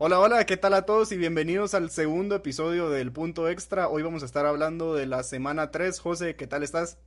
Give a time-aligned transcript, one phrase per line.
[0.00, 3.88] Hola, hola, ¿qué tal a todos y bienvenidos al segundo episodio del Punto Extra?
[3.88, 5.98] Hoy vamos a estar hablando de la semana 3.
[5.98, 6.98] José, ¿qué tal estás?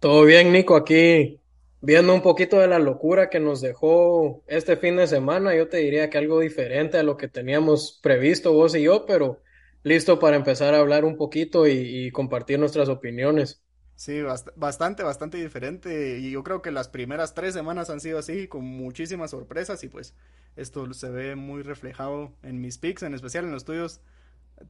[0.00, 1.38] Todo bien, Nico, aquí
[1.80, 5.54] viendo un poquito de la locura que nos dejó este fin de semana.
[5.54, 9.40] Yo te diría que algo diferente a lo que teníamos previsto vos y yo, pero
[9.84, 13.62] listo para empezar a hablar un poquito y, y compartir nuestras opiniones.
[13.98, 16.18] Sí, bast- bastante, bastante diferente.
[16.18, 19.82] Y yo creo que las primeras tres semanas han sido así, con muchísimas sorpresas.
[19.82, 20.14] Y pues
[20.56, 24.00] esto se ve muy reflejado en mis picks, en especial en los tuyos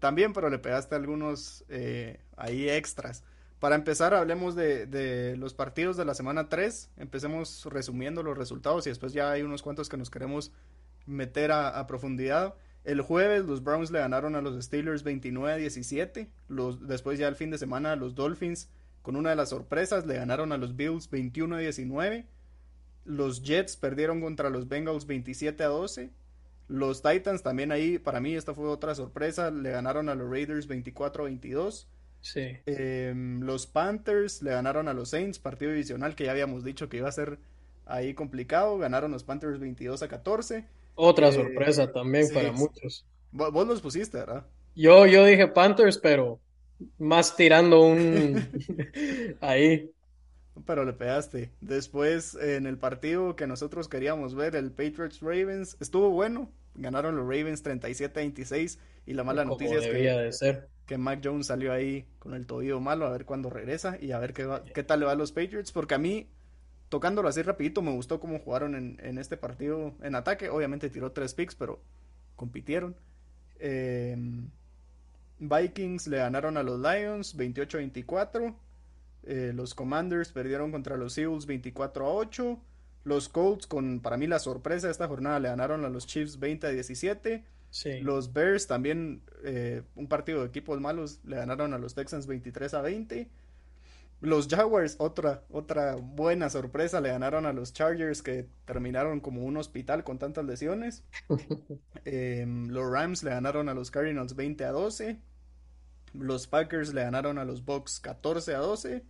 [0.01, 3.25] también, pero le pegaste algunos eh, ahí extras.
[3.61, 6.91] Para empezar, hablemos de, de los partidos de la semana 3.
[6.97, 10.53] Empecemos resumiendo los resultados y después ya hay unos cuantos que nos queremos
[11.07, 12.55] meter a, a profundidad.
[12.85, 16.31] El jueves los Browns le ganaron a los Steelers 29 a 17.
[16.49, 18.71] Los, después ya el fin de semana los Dolphins
[19.03, 22.27] con una de las sorpresas le ganaron a los Bills 21 a 19.
[23.05, 26.11] Los Jets perdieron contra los Bengals 27 a 12.
[26.69, 30.67] Los Titans también ahí, para mí esta fue otra sorpresa, le ganaron a los Raiders
[30.67, 31.89] 24 a 22.
[32.21, 32.59] Sí.
[32.67, 36.99] Eh, los Panthers le ganaron a los Saints, partido divisional que ya habíamos dicho que
[36.99, 37.39] iba a ser
[37.87, 38.77] ahí complicado.
[38.77, 40.67] Ganaron los Panthers 22 a 14.
[40.97, 43.07] Otra Eh, sorpresa también sí, para muchos.
[43.33, 44.45] Vo- Vos los pusiste, ¿verdad?
[44.75, 46.41] Yo, yo dije Panthers, pero
[46.99, 48.49] más tirando un
[49.41, 49.91] ahí.
[50.67, 51.53] Pero le pegaste.
[51.61, 56.51] Después, en el partido que nosotros queríamos ver, el Patriots Ravens, estuvo bueno.
[56.75, 58.79] Ganaron los Ravens 37 a 26.
[59.07, 60.69] Y la mala como noticia es que, de ser.
[60.87, 64.19] que Mac Jones salió ahí con el tobillo malo, a ver cuándo regresa y a
[64.19, 65.73] ver qué, va- qué tal le va a los Patriots.
[65.73, 66.29] Porque a mí,
[66.89, 70.51] tocándolo así rapidito, me gustó cómo jugaron en, en este partido en ataque.
[70.51, 71.81] Obviamente tiró tres picks, pero
[72.37, 72.97] compitieron.
[73.61, 74.17] Eh,
[75.39, 78.57] Vikings le ganaron a los Lions 28 a 24.
[79.25, 82.61] Eh, los Commanders perdieron contra los Eagles 24 a 8.
[83.05, 86.39] Los Colts, con para mí la sorpresa de esta jornada, le ganaron a los Chiefs
[86.39, 87.45] 20 a 17.
[87.71, 88.01] Sí.
[88.01, 92.75] Los Bears también, eh, un partido de equipos malos, le ganaron a los Texans 23
[92.75, 93.29] a 20.
[94.21, 99.57] Los Jaguars, otra, otra buena sorpresa, le ganaron a los Chargers que terminaron como un
[99.57, 101.05] hospital con tantas lesiones.
[102.11, 105.21] Eh, los Rams le ganaron a los Cardinals 20 a 12.
[106.15, 109.05] Los Packers le ganaron a los Bucks 14 a 12.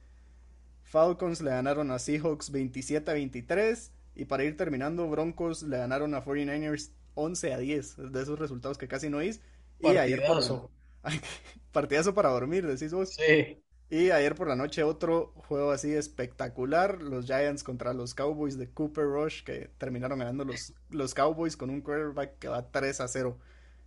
[0.83, 3.93] Falcons le ganaron a Seahawks 27 a 23.
[4.17, 7.97] Y para ir terminando, Broncos le ganaron a 49ers 11 a 10.
[8.11, 9.41] De esos resultados que casi no hice.
[9.79, 10.73] Y ayer Partidazo.
[11.73, 13.15] partidazo para dormir, decís vos.
[13.15, 13.63] Sí.
[13.91, 18.69] Y ayer por la noche otro juego así espectacular, los Giants contra los Cowboys de
[18.69, 23.09] Cooper Rush, que terminaron ganando los, los Cowboys con un quarterback que va 3 a
[23.09, 23.39] 0.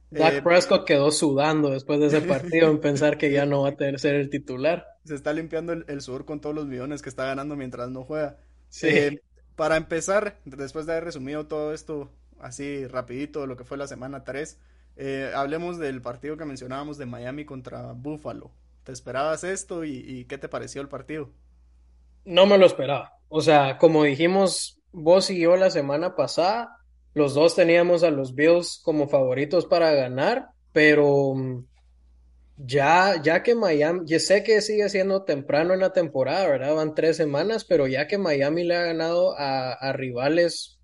[0.09, 3.69] Dak Eh, Prescott quedó sudando después de ese partido en pensar que ya no va
[3.69, 4.97] a tener ser el titular.
[5.06, 8.03] se está limpiando el, el sudor con todos los millones que está ganando mientras no
[8.03, 8.38] juega.
[8.69, 8.88] Sí.
[8.88, 9.22] Eh,
[9.56, 14.23] para empezar, después de haber resumido todo esto así rapidito, lo que fue la semana
[14.23, 14.57] 3,
[14.97, 18.51] eh, hablemos del partido que mencionábamos de Miami contra Buffalo.
[18.84, 21.30] ¿Te esperabas esto y, qué te pareció el partido?
[22.25, 23.14] No me lo esperaba.
[23.30, 26.78] O sea, como dijimos vos y yo la semana pasada,
[27.14, 31.66] los dos teníamos a los Bills como favoritos para ganar, pero mm,
[32.58, 36.75] ya, ya que Miami, yo sé que sigue siendo temprano en la temporada, ¿verdad?
[36.75, 40.80] Van tres semanas, pero ya que Miami le ha ganado a, a rivales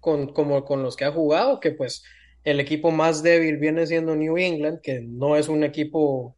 [0.00, 2.02] con, como con los que ha jugado, que pues
[2.44, 6.36] el equipo más débil viene siendo New England, que no es un equipo,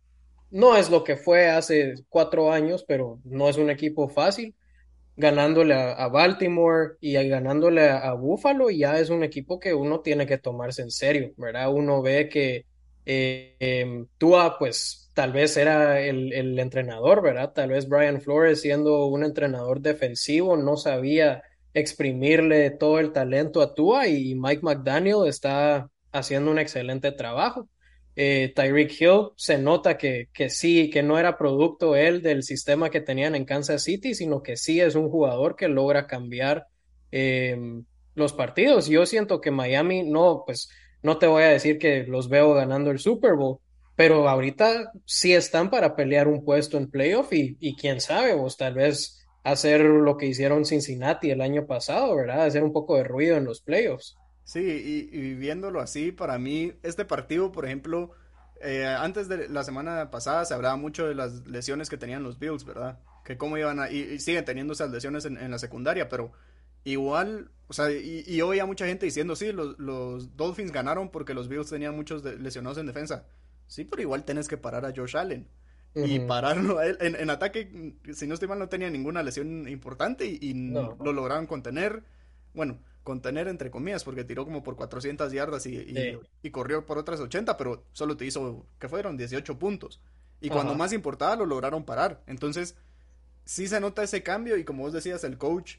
[0.50, 4.54] no es lo que fue hace cuatro años, pero no es un equipo fácil
[5.16, 10.26] ganándole a, Baltimore y ganándole a, a Buffalo, ya es un equipo que uno tiene
[10.26, 11.72] que tomarse en serio, ¿verdad?
[11.72, 12.66] Uno ve que
[13.06, 17.52] eh, em, Tua, pues tal vez era el, el entrenador, ¿verdad?
[17.52, 21.42] Tal vez Brian Flores, siendo un entrenador defensivo, no sabía
[21.74, 27.68] exprimirle todo el talento a Tua y Mike McDaniel está haciendo un excelente trabajo.
[28.16, 32.90] Eh, Tyreek Hill se nota que, que sí, que no era producto él del sistema
[32.90, 36.66] que tenían en Kansas City, sino que sí es un jugador que logra cambiar
[37.10, 37.56] eh,
[38.14, 38.86] los partidos.
[38.86, 40.68] Yo siento que Miami, no, pues
[41.02, 43.58] no te voy a decir que los veo ganando el Super Bowl,
[43.96, 48.56] pero ahorita sí están para pelear un puesto en playoff y, y quién sabe, vos
[48.56, 52.44] tal vez hacer lo que hicieron Cincinnati el año pasado, ¿verdad?
[52.44, 54.16] Hacer un poco de ruido en los playoffs.
[54.44, 58.12] Sí, y, y viéndolo así, para mí, este partido, por ejemplo,
[58.60, 62.38] eh, antes de la semana pasada se hablaba mucho de las lesiones que tenían los
[62.38, 62.98] Bills, ¿verdad?
[63.24, 63.90] Que cómo iban a...
[63.90, 66.32] Y, siguen teniendo esas lesiones en, en, la secundaria, pero
[66.84, 71.34] igual, o sea, y, y oía mucha gente diciendo, sí, los, los, Dolphins ganaron porque
[71.34, 73.26] los Bills tenían muchos de, lesionados en defensa.
[73.66, 75.48] Sí, pero igual tenés que parar a Josh Allen.
[75.94, 76.08] Uh -huh.
[76.08, 76.98] Y pararlo a él.
[77.00, 80.96] En, en, ataque, si no estoy mal, no tenía ninguna lesión importante y, y no.
[81.02, 82.02] lo lograron contener.
[82.54, 86.18] Bueno, contener entre comillas, porque tiró como por 400 yardas y, y, sí.
[86.42, 89.16] y, corrió por otras 80, pero solo te hizo, que fueron?
[89.16, 90.00] 18 puntos.
[90.40, 90.54] Y Ajá.
[90.54, 92.22] cuando más importaba, lo lograron parar.
[92.26, 92.76] Entonces,
[93.44, 95.76] sí se nota ese cambio y como vos decías, el coach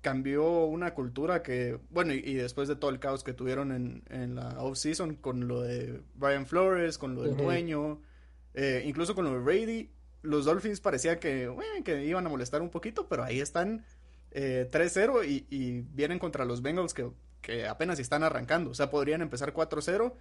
[0.00, 4.02] cambió una cultura que, bueno, y, y después de todo el caos que tuvieron en,
[4.08, 7.42] en la off-season con lo de Brian Flores, con lo del uh -huh.
[7.42, 8.00] dueño,
[8.54, 9.90] eh, incluso con lo de Brady,
[10.22, 13.84] los Dolphins parecía que, bueno, que iban a molestar un poquito, pero ahí están
[14.32, 17.08] eh, 3-0 y, vienen contra los Bengals que,
[17.40, 18.70] que, apenas están arrancando.
[18.70, 20.12] O sea, podrían empezar 4-0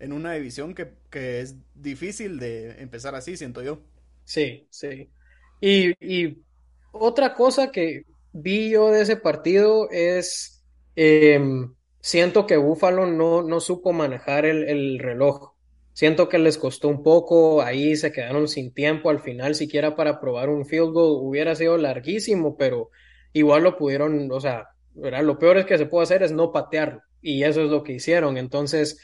[0.00, 3.80] en una división que, que, es difícil de empezar así, siento yo.
[4.24, 5.10] Sí, sí.
[5.60, 6.42] Y, y
[6.92, 10.62] otra cosa que vi yo de ese partido es,
[10.96, 11.40] eh,
[12.00, 15.52] siento que Buffalo no, no supo manejar el, el reloj.
[15.92, 20.20] Siento que les costó un poco, ahí se quedaron sin tiempo al final, siquiera para
[20.20, 22.90] probar un field goal hubiera sido larguísimo, pero
[23.38, 27.02] igual lo pudieron, o sea, lo peor es que se puede hacer es no patearlo,
[27.22, 28.36] y eso es lo que hicieron.
[28.36, 29.00] Entonces,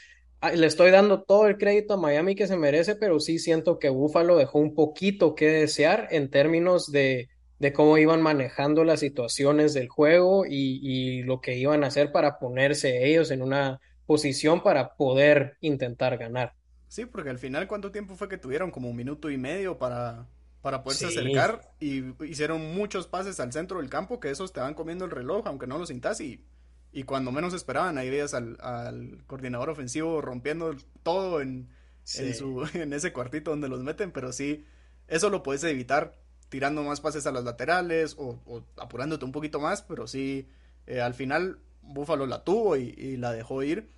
[0.53, 3.89] le estoy dando todo el crédito a Miami que se merece, pero sí siento que
[3.89, 7.29] Buffalo dejó un poquito que desear en términos de,
[7.59, 12.11] de cómo iban manejando las situaciones del juego y, y lo que iban a hacer
[12.11, 16.53] para ponerse ellos en una posición para poder intentar ganar.
[16.87, 18.71] Sí, porque al final, ¿cuánto tiempo fue que tuvieron?
[18.71, 20.27] Como un minuto y medio para,
[20.65, 21.19] para poderse sí.
[21.19, 25.11] acercar y hicieron muchos pases al centro del campo que esos te van comiendo el
[25.11, 26.43] reloj, aunque no lo sintas y,
[26.91, 31.69] y cuando menos esperaban, ahí veías al, al coordinador ofensivo rompiendo todo en,
[32.01, 32.23] sí.
[32.23, 34.65] en, su, en ese cuartito donde los meten, pero sí,
[35.07, 36.15] eso lo puedes evitar
[36.49, 40.49] tirando más pases a las laterales o, o apurándote un poquito más, pero sí,
[40.87, 43.91] eh, al final Búfalo la tuvo y, y la dejó ir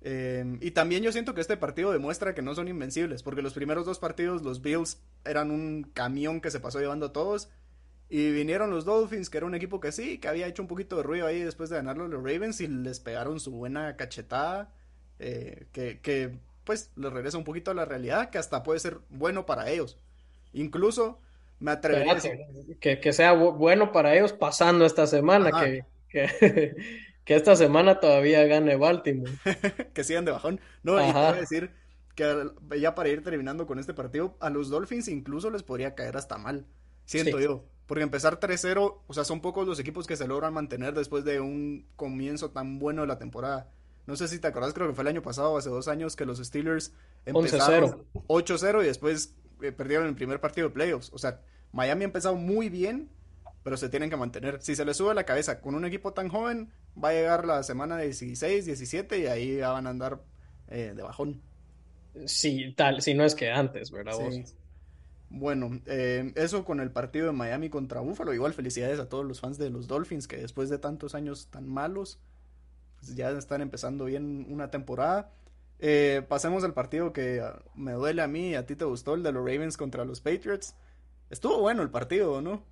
[0.00, 3.54] eh, y también yo siento que este partido demuestra que no son invencibles, porque los
[3.54, 7.50] primeros dos partidos los Bills eran un camión que se pasó llevando a todos.
[8.10, 10.96] Y vinieron los Dolphins, que era un equipo que sí, que había hecho un poquito
[10.96, 14.72] de ruido ahí después de ganarlo los Ravens y les pegaron su buena cachetada,
[15.18, 18.98] eh, que, que pues les regresa un poquito a la realidad, que hasta puede ser
[19.10, 19.98] bueno para ellos.
[20.54, 21.20] Incluso
[21.58, 22.38] me atrevería a decir...
[22.80, 25.64] Que, que sea bueno para ellos pasando esta semana, Ajá.
[25.66, 25.84] que...
[26.08, 26.76] que...
[27.28, 29.30] que esta semana todavía gane Baltimore.
[29.92, 30.62] que sigan de bajón.
[30.82, 31.08] No, Ajá.
[31.08, 31.70] y te voy a decir
[32.14, 36.16] que ya para ir terminando con este partido, a los Dolphins incluso les podría caer
[36.16, 36.64] hasta mal.
[37.04, 37.44] Siento sí.
[37.44, 37.66] yo.
[37.86, 41.38] Porque empezar 3-0, o sea, son pocos los equipos que se logran mantener después de
[41.38, 43.70] un comienzo tan bueno de la temporada.
[44.06, 46.24] No sé si te acordás, creo que fue el año pasado, hace dos años, que
[46.24, 46.94] los Steelers
[47.26, 51.10] empezaron 8-0 y después eh, perdieron el primer partido de playoffs.
[51.12, 51.42] O sea,
[51.72, 53.10] Miami ha empezado muy bien,
[53.68, 54.62] pero se tienen que mantener.
[54.62, 57.62] Si se les sube la cabeza con un equipo tan joven, va a llegar la
[57.62, 60.22] semana 16, 17 y ahí ya van a andar
[60.68, 61.42] eh, de bajón.
[62.24, 64.14] Sí, tal, si no es que antes, ¿verdad?
[64.14, 64.40] Sí.
[64.40, 64.54] Vos?
[65.28, 68.32] Bueno, eh, eso con el partido de Miami contra Buffalo.
[68.32, 71.68] Igual felicidades a todos los fans de los Dolphins que después de tantos años tan
[71.68, 72.18] malos,
[72.96, 75.30] pues ya están empezando bien una temporada.
[75.78, 77.42] Eh, pasemos al partido que
[77.74, 80.22] me duele a mí y a ti te gustó, el de los Ravens contra los
[80.22, 80.74] Patriots.
[81.28, 82.64] Estuvo bueno el partido, ¿no?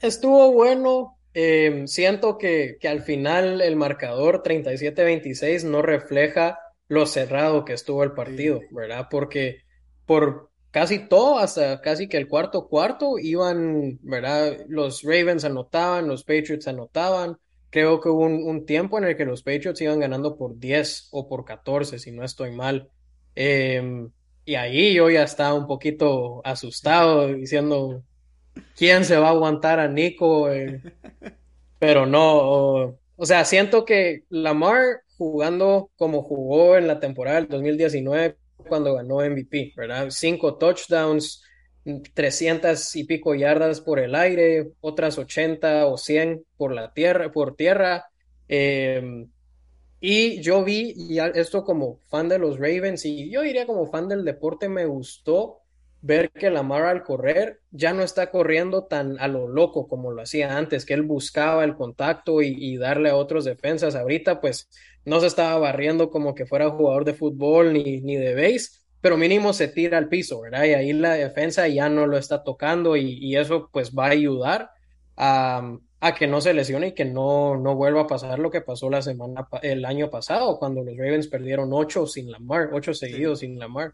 [0.00, 1.16] Estuvo bueno.
[1.32, 8.02] Eh, siento que, que, al final el marcador 37-26 no refleja lo cerrado que estuvo
[8.02, 8.66] el partido, sí.
[8.72, 9.06] ¿verdad?
[9.08, 9.62] Porque
[10.06, 14.56] por casi todo, hasta casi que el cuarto cuarto, iban, ¿verdad?
[14.68, 17.38] Los Ravens anotaban, los Patriots anotaban.
[17.70, 21.08] Creo que hubo un, un tiempo en el que los Patriots iban ganando por 10
[21.12, 22.90] o por 14, si no estoy mal.
[23.36, 24.08] Eh,
[24.44, 28.02] y ahí yo ya estaba un poquito asustado, diciendo,
[28.76, 30.80] quién se va a aguantar a Nico, eh,
[31.78, 38.36] pero no, o, sea, siento que Lamar jugando como jugó en la temporada del 2019
[38.68, 40.08] cuando ganó MVP, ¿verdad?
[40.10, 41.42] Cinco touchdowns,
[42.14, 47.56] 300 y pico yardas por el aire, otras 80 o 100 por la tierra, por
[47.56, 48.06] tierra.
[48.48, 49.26] Eh,
[50.00, 50.94] y yo vi,
[51.34, 55.59] esto como fan de los Ravens, y yo diría como fan del deporte, me gustó
[56.02, 60.22] ver que Lamar al correr ya no está corriendo tan a lo loco como lo
[60.22, 63.94] hacía antes, que él buscaba el contacto y, y, darle a otros defensas.
[63.94, 64.68] Ahorita pues
[65.04, 69.16] no se estaba barriendo como que fuera jugador de fútbol ni, ni de base, pero
[69.16, 70.64] mínimo se tira al piso, ¿verdad?
[70.64, 74.10] Y ahí la defensa ya no lo está tocando y, y eso pues va a
[74.10, 74.70] ayudar
[75.16, 78.62] a, a que no se lesione y que no, no vuelva a pasar lo que
[78.62, 83.40] pasó la semana, el año pasado, cuando los Ravens perdieron ocho sin Lamar, ocho seguidos
[83.40, 83.92] sin Lamar.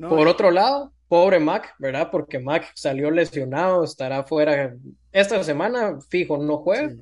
[0.00, 2.10] Por otro lado, pobre Mac, ¿verdad?
[2.10, 4.74] Porque Mac salió lesionado, estará fuera
[5.12, 6.94] esta semana, fijo, no juega.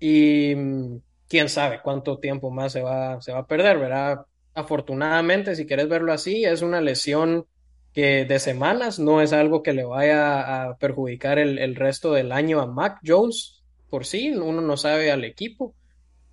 [0.00, 0.96] Y mm,
[1.28, 4.26] quién sabe cuánto tiempo más se va, se va a perder, ¿verdad?
[4.54, 7.46] Afortunadamente, si quieres verlo así, es una lesión
[7.92, 12.32] que de semanas no es algo que le vaya a perjudicar el, el resto del
[12.32, 15.72] año a Mac Jones por sí, uno no sabe al equipo.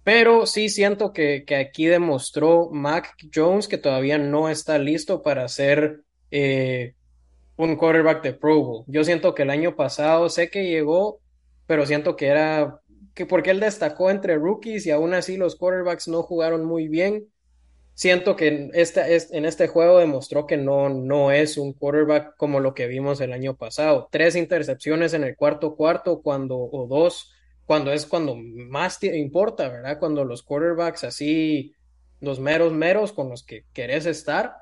[0.04, 5.48] Pero sí siento que, que aquí demostró Mac Jones que todavía no está listo para
[5.48, 6.02] ser
[6.32, 6.96] eh,
[7.70, 8.84] un quarterback de Pro Bowl.
[8.88, 11.20] Yo siento que el año pasado sé que llegó,
[11.68, 12.80] pero siento que era
[13.14, 17.28] que porque él destacó entre rookies y aún así los quarterbacks no jugaron muy bien
[17.94, 19.02] siento que en este,
[19.38, 23.34] en este juego demostró que no, no es un quarterback como lo que vimos el
[23.34, 24.08] año pasado.
[24.12, 27.32] Tres intercepciones en el cuarto cuarto cuando, o dos,
[27.66, 30.00] cuando es cuando más importa, ¿verdad?
[30.00, 31.76] Cuando los quarterbacks así,
[32.20, 34.56] los meros meros con los que querés estar,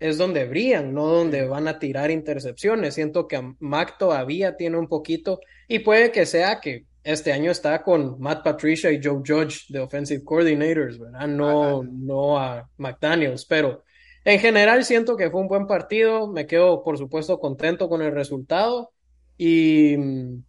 [0.00, 2.94] es donde brillan, no donde van a tirar intercepciones.
[2.94, 7.82] Siento que Mac todavía tiene un poquito y puede que sea que este año está
[7.82, 11.28] con Matt Patricia y Joe Judge de Offensive Coordinators, ¿verdad?
[11.28, 13.84] No, no a McDaniels, pero
[14.24, 16.26] en general siento que fue un buen partido.
[16.26, 18.92] Me quedo, por supuesto, contento con el resultado
[19.36, 20.42] y mm,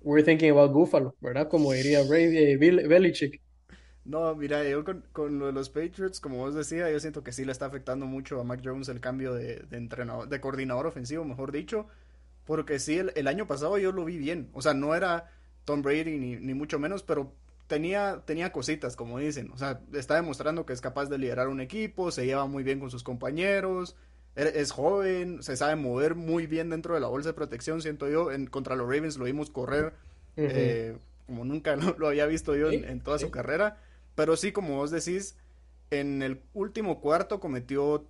[0.00, 1.48] we're thinking about Buffalo, ¿verdad?
[1.48, 3.40] Como diría Ray, eh, Belichick.
[4.08, 7.30] No, mira, yo con, con, lo de los Patriots, como vos decía, yo siento que
[7.30, 10.86] sí le está afectando mucho a Mac Jones el cambio de, de entrenador, de coordinador
[10.86, 11.86] ofensivo, mejor dicho.
[12.46, 14.48] Porque sí, el, año pasado yo lo vi bien.
[14.54, 15.30] O sea, no era
[15.66, 17.34] Tom Brady ni, ni, mucho menos, pero
[17.66, 19.50] tenía, tenía cositas, como dicen.
[19.52, 22.80] O sea, está demostrando que es capaz de liderar un equipo, se lleva muy bien
[22.80, 23.94] con sus compañeros,
[24.34, 28.08] e, es joven, se sabe mover muy bien dentro de la bolsa de protección, siento
[28.08, 28.32] yo.
[28.32, 29.92] En, contra los Ravens lo vimos correr
[30.36, 30.96] eh,
[31.26, 33.76] como nunca lo, había visto yo en, toda su carrera.
[34.18, 35.36] Pero sí, como vos decís,
[35.92, 38.04] en el último cuarto cometió,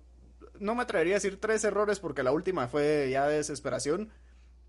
[0.59, 4.09] no me atrevería a decir tres errores porque la última fue ya de desesperación,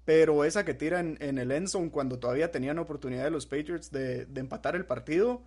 [0.04, 4.28] pero esa que tira en, el end cuando todavía tenían oportunidad de los Patriots de,
[4.34, 5.42] empatar el partido,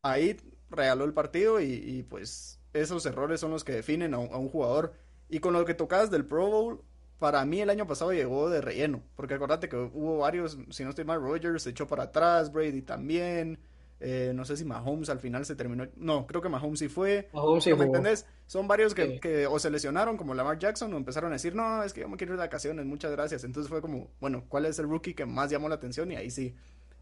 [0.00, 0.36] ahí
[0.70, 4.94] regaló el partido y, pues esos errores son los que definen a un, jugador.
[5.28, 6.84] Y con lo que tocabas del Pro Bowl,
[7.18, 10.90] para mí el año pasado llegó de relleno, porque acordate que hubo varios, si no
[10.90, 13.58] estoy mal, Rogers se echó para atrás, Brady también,
[13.98, 15.86] eh, no sé si Mahomes al final se terminó.
[15.96, 17.28] No, creo que Mahomes sí fue.
[17.32, 18.26] Mahomes sí ¿Me entendés?
[18.46, 21.92] Son varios que, o se lesionaron, como Lamar Jackson, o empezaron a decir, no, es
[21.92, 23.44] que yo me quiero ir de vacaciones, muchas gracias.
[23.44, 26.10] Entonces fue como, bueno, ¿cuál es el rookie que más llamó la atención?
[26.12, 26.54] Y ahí sí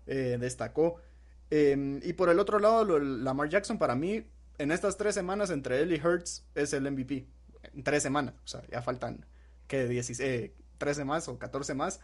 [0.07, 0.97] eh, destacó.
[1.51, 4.25] Em, y por el otro lado, Lamar Jackson, para mí,
[4.59, 7.27] en estas tres semanas entre él y Hertz, es el MVP.
[7.75, 9.27] En tres semanas, o sea, ya faltan,
[9.67, 12.01] que 16, 13 más o 14 más.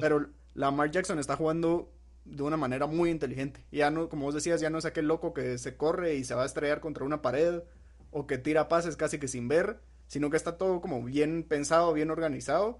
[0.00, 1.92] Pero Lamar Jackson está jugando
[2.30, 3.64] de una manera muy inteligente.
[3.70, 6.34] Ya no, como vos decías, ya no es aquel loco que se corre y se
[6.34, 7.62] va a estrellar contra una pared
[8.10, 11.92] o que tira pases casi que sin ver, sino que está todo como bien pensado,
[11.92, 12.78] bien organizado.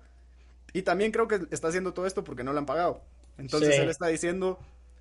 [0.73, 3.03] Y también creo que está haciendo todo esto porque no le han pagado.
[3.39, 4.59] Entonces él está diciendo,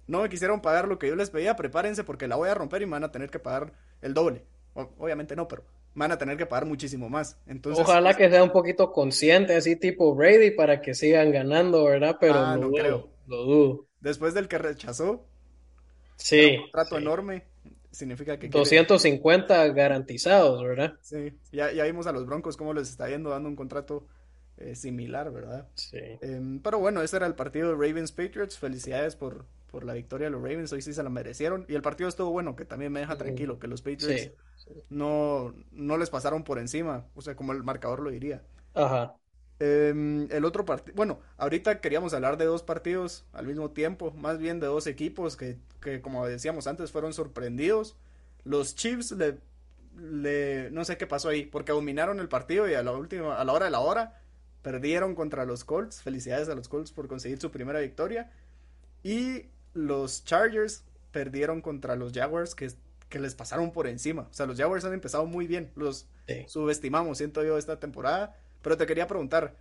[0.08, 2.82] no me quisieron pagar lo que yo les pedía, prepárense porque la voy a romper
[2.82, 4.44] y me van a tener que pagar el doble.
[4.74, 5.64] obviamente no, pero
[5.96, 7.38] van a tener que pagar muchísimo más.
[7.48, 12.18] Entonces, Ojalá que sea un poquito consciente, así tipo Brady, para que sigan ganando, ¿verdad?
[12.20, 13.10] Pero ah, no creo.
[13.26, 15.26] Lo dudo después del que rechazó.
[16.18, 16.56] Sí.
[16.56, 17.44] Un contrato enorme.
[17.92, 18.50] Significa que.
[18.50, 20.96] 250 garantizados, ¿verdad?
[21.02, 21.34] Sí.
[21.52, 24.06] Ya, ya vimos a los Broncos cómo les está yendo dando un contrato
[24.58, 25.68] eh, similar, ¿verdad?
[25.76, 26.00] Sí.
[26.22, 28.58] Em, pero bueno, ese era el partido de Ravens Patriots.
[28.58, 30.72] Felicidades por, por la victoria de los Ravens.
[30.74, 31.66] Hoy sí se la merecieron.
[31.68, 34.32] Y el partido estuvo bueno, que también me deja tranquilo, que los Patriots
[34.90, 37.06] No, no les pasaron por encima.
[37.16, 38.44] O sea, como el marcador lo diría.
[38.74, 39.16] Ajá.
[39.60, 44.38] Em, el otro partido, bueno, ahorita queríamos hablar de dos partidos al mismo tiempo, más
[44.38, 47.98] bien de dos equipos que, que como decíamos antes, fueron sorprendidos.
[48.44, 49.40] Los Chiefs le,
[49.98, 53.44] le, no sé qué pasó ahí, porque dominaron el partido y a la última, a
[53.44, 54.22] la hora de la hora,
[54.62, 56.04] perdieron contra los Colts.
[56.04, 58.32] Felicidades a los Colts por conseguir su primera victoria.
[59.04, 62.72] Y los Chargers perdieron contra los Jaguars que,
[63.10, 64.28] que les pasaron por encima.
[64.30, 65.72] O sea, los Jaguars han empezado muy bien.
[65.76, 66.08] Los
[66.48, 68.36] subestimamos, siento yo, esta temporada
[68.68, 69.56] pero te quería preguntar,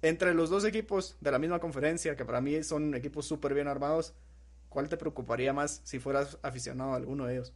[0.00, 3.66] entre los dos equipos de la misma conferencia, que para mí son equipos súper bien
[3.66, 4.14] armados,
[4.68, 7.52] ¿cuál te preocuparía más si fueras aficionado a alguno de ellos?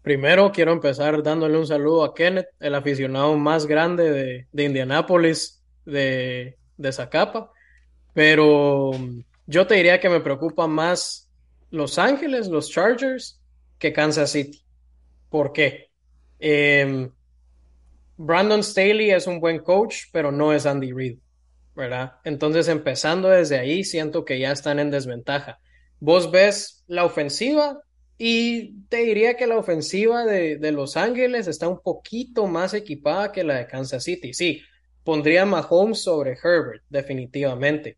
[0.00, 5.60] Primero quiero empezar dándole un saludo a Kenneth, el aficionado más grande de, de Indianápolis,
[5.84, 7.50] de, de Zacapa.
[8.14, 8.92] Pero
[9.48, 11.28] yo te diría que me preocupa más
[11.72, 13.40] Los Ángeles, los Chargers,
[13.80, 14.62] que Kansas City.
[15.28, 15.90] ¿Por qué?
[16.38, 17.10] Eh,
[18.16, 21.18] Brandon Staley es un buen coach, pero no es Andy Reid.
[21.74, 22.14] ¿verdad?
[22.24, 25.58] Entonces, empezando desde ahí, siento que ya están en desventaja.
[26.00, 27.80] Vos ves la ofensiva
[28.18, 33.32] y te diría que la ofensiva de, de Los Ángeles está un poquito más equipada
[33.32, 34.34] que la de Kansas City.
[34.34, 34.62] Sí,
[35.04, 37.96] pondría Mahomes sobre Herbert, definitivamente,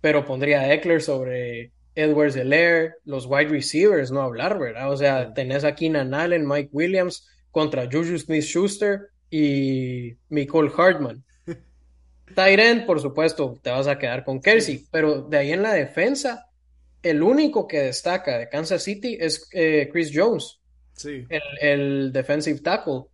[0.00, 4.92] pero pondría Eckler sobre Edwards Delaire, los wide receivers, no hablar, ¿verdad?
[4.92, 11.24] O sea, tenés aquí Keenan Allen, Mike Williams contra Juju Smith-Schuster y Nicole Hartman.
[12.34, 16.48] Tyren, por supuesto, te vas a quedar con Kelsey, pero de ahí en la defensa,
[17.02, 20.58] el único que destaca de Kansas City es eh, Chris Jones,
[20.92, 21.24] sí.
[21.28, 23.04] el, el, defensive tackle.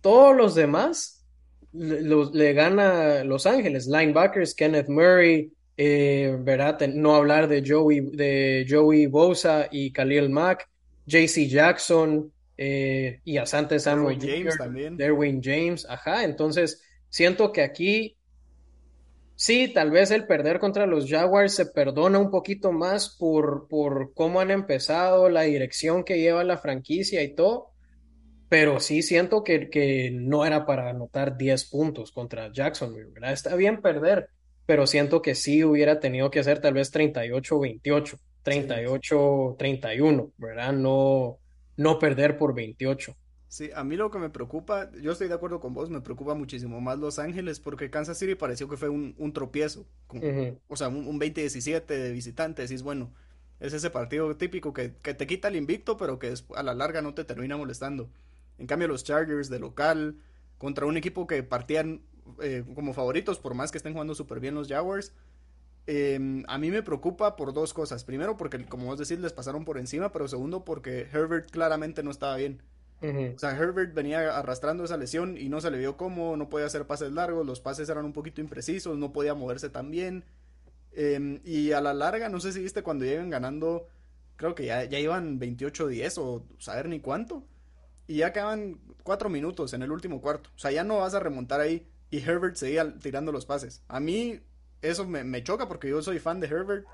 [0.00, 1.24] Todos los demás
[1.72, 2.00] le,
[2.32, 6.80] le gana Los Ángeles, linebackers, Kenneth Murray, eh, ¿verdad?
[6.88, 10.68] No hablar de Joey, de Joey Bosa y Khalil Mack,
[11.06, 14.96] JC Jackson eh, y Asante Samuel James también.
[14.96, 16.24] Derwin James, ajá.
[16.24, 18.18] Entonces, siento que aquí
[19.36, 24.12] sí, tal vez el perder contra los Jaguars se perdona un poquito más por, por
[24.12, 27.70] cómo han empezado, la dirección que lleva la franquicia y todo,
[28.48, 33.32] pero sí siento que, que no era para anotar 10 puntos contra Jacksonville, ¿verdad?
[33.32, 34.30] Está bien perder,
[34.66, 40.72] pero siento que sí hubiera tenido que ser tal vez 38-28, 38-31, ¿verdad?
[40.72, 41.38] No,
[41.78, 43.16] no perder por 28.
[43.46, 46.34] Sí, a mí lo que me preocupa, yo estoy de acuerdo con vos, me preocupa
[46.34, 50.22] muchísimo más Los Ángeles porque Kansas City pareció que fue un, un tropiezo, con, uh
[50.22, 50.58] -huh.
[50.68, 53.10] o sea, un, un 20-17 de visitante, decís, bueno,
[53.58, 57.00] es ese partido típico que, que, te quita el invicto, pero que a la larga
[57.00, 58.10] no te termina molestando.
[58.58, 60.16] En cambio, los Chargers de local,
[60.58, 62.02] contra un equipo que partían
[62.42, 65.14] eh, como favoritos, por más que estén jugando súper bien los Jaguars,
[65.90, 68.04] eh, a mí me preocupa por dos cosas.
[68.04, 72.10] Primero, porque, como vos decís, les pasaron por encima, pero segundo, porque Herbert claramente no
[72.10, 72.62] estaba bien.
[73.00, 73.34] Uh -huh.
[73.34, 76.66] O sea, Herbert venía arrastrando esa lesión y no se le vio cómo, no podía
[76.66, 80.24] hacer pases largos, los pases eran un poquito imprecisos, no podía moverse tan bien.
[80.92, 83.86] Eh, y a la larga, no sé si viste cuando llegan ganando,
[84.36, 87.44] creo que ya, ya iban 28-10 o saber ni cuánto.
[88.06, 90.50] Y ya quedaban cuatro minutos en el último cuarto.
[90.54, 91.88] O sea, ya no vas a remontar ahí.
[92.10, 93.82] Y Herbert seguía tirando los pases.
[93.88, 94.40] A mí
[94.82, 96.86] eso me, me choca porque yo soy fan de Herbert.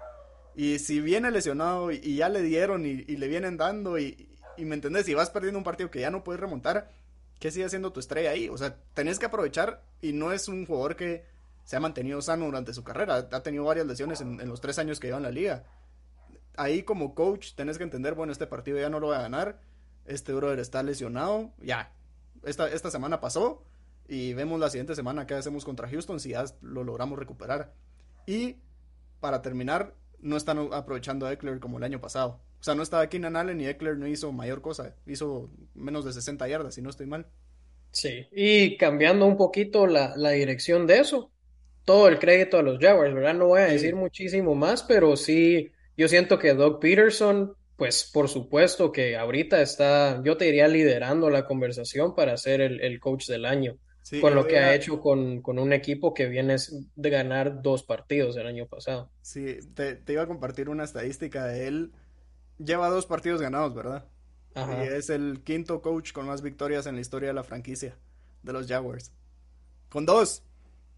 [0.54, 4.64] Y si viene lesionado y, ya le dieron y, y, le vienen dando y, y
[4.64, 6.90] me entendés, si vas perdiendo un partido que ya no puedes remontar,
[7.40, 8.48] ¿qué sigue siendo tu estrella ahí?
[8.48, 11.24] O sea, tenés que aprovechar y no es un jugador que
[11.64, 13.28] se ha mantenido sano durante su carrera.
[13.30, 15.64] Ha tenido varias lesiones en, en los tres años que lleva en la liga.
[16.56, 19.58] Ahí como coach tenés que entender, bueno, este partido ya no lo voy a ganar.
[20.06, 21.52] Este brother está lesionado.
[21.60, 21.92] Ya,
[22.44, 23.62] esta, esta semana pasó.
[24.08, 27.72] Y vemos la siguiente semana qué hacemos contra Houston si ya lo logramos recuperar.
[28.26, 28.56] Y
[29.20, 32.40] para terminar, no están aprovechando a Eckler como el año pasado.
[32.60, 34.94] O sea, no estaba Keenan Allen y Eckler no hizo mayor cosa.
[35.06, 37.26] Hizo menos de 60 yardas, si no estoy mal.
[37.90, 41.30] Sí, y cambiando un poquito la, la dirección de eso,
[41.84, 43.34] todo el crédito a los Jaguars, ¿verdad?
[43.34, 43.94] No voy a decir sí.
[43.94, 50.22] muchísimo más, pero sí, yo siento que Doug Peterson, pues por supuesto que ahorita está,
[50.24, 53.78] yo te diría, liderando la conversación para ser el, el coach del año.
[54.04, 56.56] Sí, con lo que ha hecho con, con, un equipo que viene
[56.94, 59.08] de ganar dos partidos el año pasado.
[59.22, 61.92] Sí, te, te, iba a compartir una estadística de él.
[62.58, 64.04] Lleva dos partidos ganados, ¿verdad?
[64.54, 64.84] Ajá.
[64.84, 67.96] Y es el quinto coach con más victorias en la historia de la franquicia
[68.42, 69.10] de los Jaguars.
[69.88, 70.42] Con dos.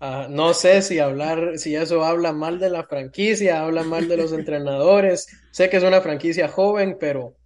[0.00, 4.16] Uh, no sé si hablar, si eso habla mal de la franquicia, habla mal de
[4.16, 5.28] los entrenadores.
[5.52, 7.36] Sé que es una franquicia joven, pero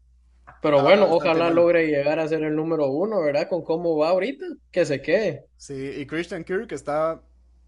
[0.63, 3.49] pero bueno, ojalá logre llegar a ser el número uno, ¿verdad?
[3.49, 5.47] Con cómo va ahorita, que se quede.
[5.57, 7.23] Sí, y Christian Kirk está,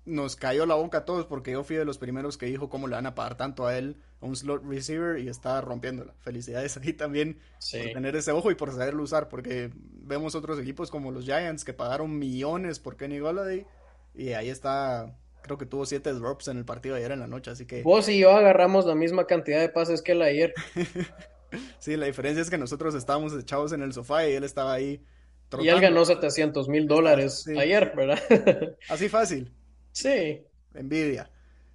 [0.05, 2.89] nos cayó la boca a todos porque yo fui de los primeros que dijo cómo
[2.89, 6.15] le van a pagar tanto a él, a un slot receiver, y está rompiéndola.
[6.21, 7.79] Felicidades ahí también sí.
[7.79, 11.65] por tener ese ojo y por saberlo usar, porque vemos otros equipos como los Giants
[11.65, 13.67] que pagaron millones por Kenny Golladay,
[14.15, 17.27] y ahí está creo que tuvo siete drops en el partido de ayer en la
[17.27, 17.83] noche, así que...
[17.83, 20.55] Vos y yo agarramos la misma cantidad de pases que él ayer.
[21.79, 25.05] Sí, la diferencia es que nosotros estábamos echados en el sofá y él estaba ahí.
[25.49, 25.65] Trotando.
[25.65, 27.59] Y él ganó 700 mil dólares sí.
[27.59, 28.19] ayer, ¿verdad?
[28.89, 29.53] Así fácil.
[29.93, 30.43] Sí.
[30.75, 31.31] Envidia.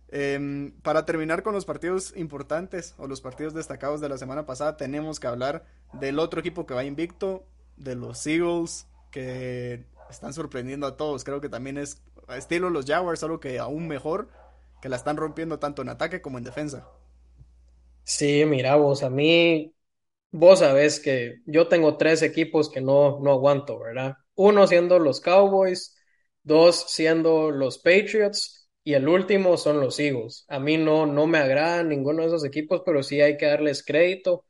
[0.10, 4.78] Eh, para terminar con los partidos importantes o los partidos destacados de la semana pasada,
[4.78, 10.88] tenemos que hablar del otro equipo que va invicto, de los Eagles, que están sorprendiendo
[10.88, 11.24] a todos.
[11.24, 12.02] Creo que también es
[12.36, 14.30] estilo los Jaguars, solo que aún mejor,
[14.82, 16.88] que la están rompiendo tanto en ataque como en defensa.
[18.10, 19.74] Sí, mira vos, a mí,
[20.32, 24.16] vos sabés que yo tengo tres equipos que no, no aguanto, ¿verdad?
[24.36, 25.96] Uno siendo los Cowboys,
[26.44, 30.46] dos siendo los Patriots y el último son los Eagles.
[30.50, 33.84] A mí no, no me agradan ninguno de esos equipos, pero sí hay que darles
[33.86, 34.46] crédito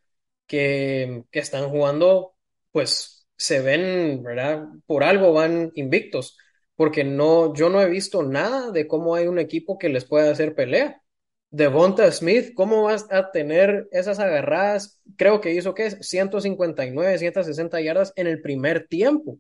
[0.48, 2.36] que, que están jugando,
[2.72, 4.66] pues se ven, ¿verdad?
[4.88, 6.38] Por algo van invictos.
[6.76, 10.32] porque no, yo no he visto nada de cómo hay un equipo que les pueda
[10.32, 11.02] hacer pelea.
[11.50, 15.02] Devonta Smith, ¿cómo vas a tener esas agarradas?
[15.16, 15.98] Creo que hizo, ¿qué es?
[16.02, 19.40] 159, 160 yardas en el primer tiempo.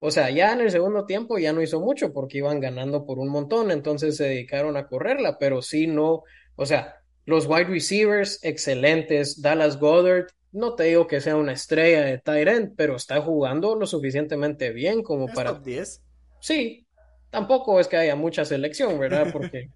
[0.00, 3.18] O sea, ya en el segundo tiempo ya no hizo mucho porque iban ganando por
[3.18, 6.24] un montón, entonces se dedicaron a correrla, pero sí no,
[6.56, 12.02] o sea, los wide receivers excelentes, Dallas Goddard, no te digo que sea una estrella
[12.02, 15.54] de tight end, pero está jugando lo suficientemente bien como para...
[15.54, 16.02] Top 10?
[16.40, 16.86] Sí,
[17.30, 19.28] tampoco es que haya mucha selección, ¿verdad?
[19.32, 19.70] Porque...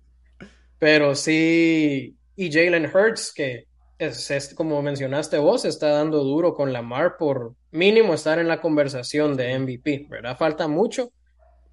[0.78, 3.66] pero sí, y Jalen Hurts, que
[3.98, 9.36] es, como mencionaste vos, está dando duro con Lamar por mínimo estar en la conversación
[9.36, 10.36] de MVP, ¿verdad?
[10.36, 11.10] Falta mucho,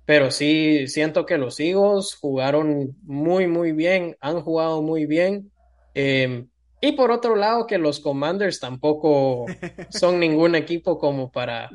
[0.05, 5.51] pero sí siento que los Eagles jugaron muy, muy bien, han jugado muy bien.
[5.93, 6.47] Em,
[6.81, 9.45] y por otro lado, que los Commanders tampoco
[9.89, 11.69] son ningún equipo como para,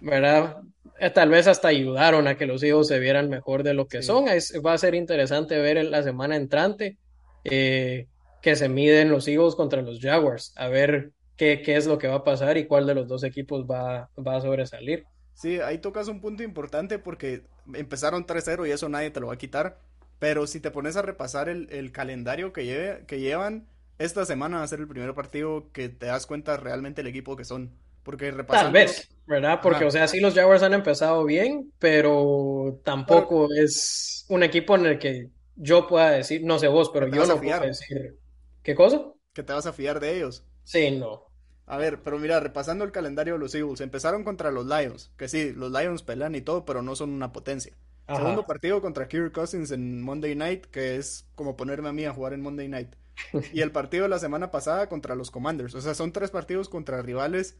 [0.00, 0.58] ¿verdad?
[1.00, 4.02] Eh, tal vez hasta ayudaron a que los Eagles se vieran mejor de lo que
[4.02, 4.26] son.
[4.26, 6.96] va a ser interesante ver la semana entrante.
[7.44, 8.06] Eh,
[8.42, 12.08] que se miden los Eagles contra los Jaguars, a ver qué, qué es lo que
[12.08, 15.04] va a pasar y cuál de los dos equipos va, va a sobresalir.
[15.34, 17.42] Sí, ahí tocas un punto importante porque
[17.74, 19.78] empezaron 3-0 y eso nadie te lo va a quitar.
[20.18, 24.58] Pero si te pones a repasar el, el calendario que, lleve, que llevan, esta semana
[24.58, 27.70] va a ser el primer partido que te das cuenta realmente el equipo que son.
[28.08, 28.72] Porque repasando...
[28.72, 29.60] Tal vez, ¿verdad?
[29.62, 34.86] Porque, o sea, sí los Jaguars han empezado bien, pero tampoco es un equipo en
[34.86, 38.16] el que yo pueda decir, no sé vos, pero yo no puedo decir
[38.62, 39.12] ¿Qué cosa?
[39.34, 40.46] Que te vas a fiar de ellos.
[40.64, 41.26] Sí, no.
[41.66, 45.28] A ver, pero mira, repasando el calendario de los Eagles, empezaron contra los Lions, que
[45.28, 47.76] sí, los Lions pelean y todo, pero no son una potencia.
[48.08, 52.14] Segundo partido contra Kirk Cousins en Monday Night, que es como ponerme a mí a
[52.14, 52.94] jugar en Monday Night.
[53.52, 55.74] y el partido de la semana pasada contra los Commanders.
[55.74, 57.58] O sea, son tres partidos contra rivales.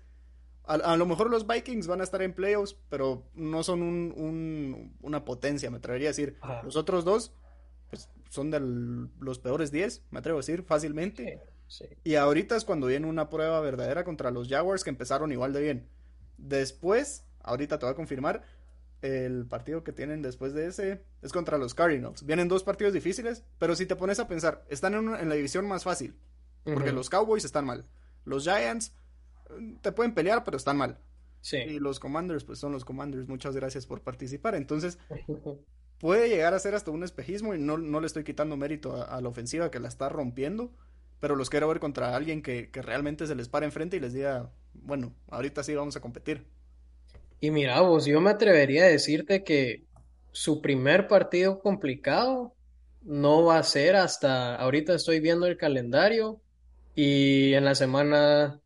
[0.69, 5.25] A, lo mejor los Vikings van a estar en playoffs, pero no son un, una
[5.25, 6.37] potencia, me atrevería a decir.
[6.63, 7.33] Los otros dos
[7.89, 11.41] pues son de los peores 10, me atrevo a decir, fácilmente.
[12.05, 15.63] Y ahorita es cuando viene una prueba verdadera contra los Jaguars que empezaron igual de
[15.63, 15.89] bien.
[16.37, 18.43] Después, ahorita te voy a confirmar,
[19.01, 22.25] el partido que tienen después de ese es contra los Cardinals.
[22.25, 25.85] Vienen dos partidos difíciles, pero si te pones a pensar, están en, la división más
[25.85, 26.15] fácil,
[26.65, 27.87] porque los Cowboys están mal.
[28.25, 28.93] Los Giants
[29.81, 30.99] te pueden pelear, pero están mal.
[31.53, 33.29] Y los Commanders, pues son los Commanders.
[33.29, 34.55] Muchas gracias por participar.
[34.55, 34.99] Entonces,
[35.99, 39.21] puede llegar a ser hasta un espejismo y no, no le estoy quitando mérito a,
[39.21, 40.73] la ofensiva que la está rompiendo,
[41.21, 44.13] pero los quiero ver contra alguien que, que realmente se les pare enfrente y les
[44.13, 46.47] diga, bueno, ahorita sí vamos a competir.
[47.41, 49.85] Y mira, vos, yo me atrevería a decirte que
[50.33, 52.55] su primer partido complicado
[53.03, 56.41] no va a ser hasta, ahorita estoy viendo el calendario
[56.95, 58.61] y en la semana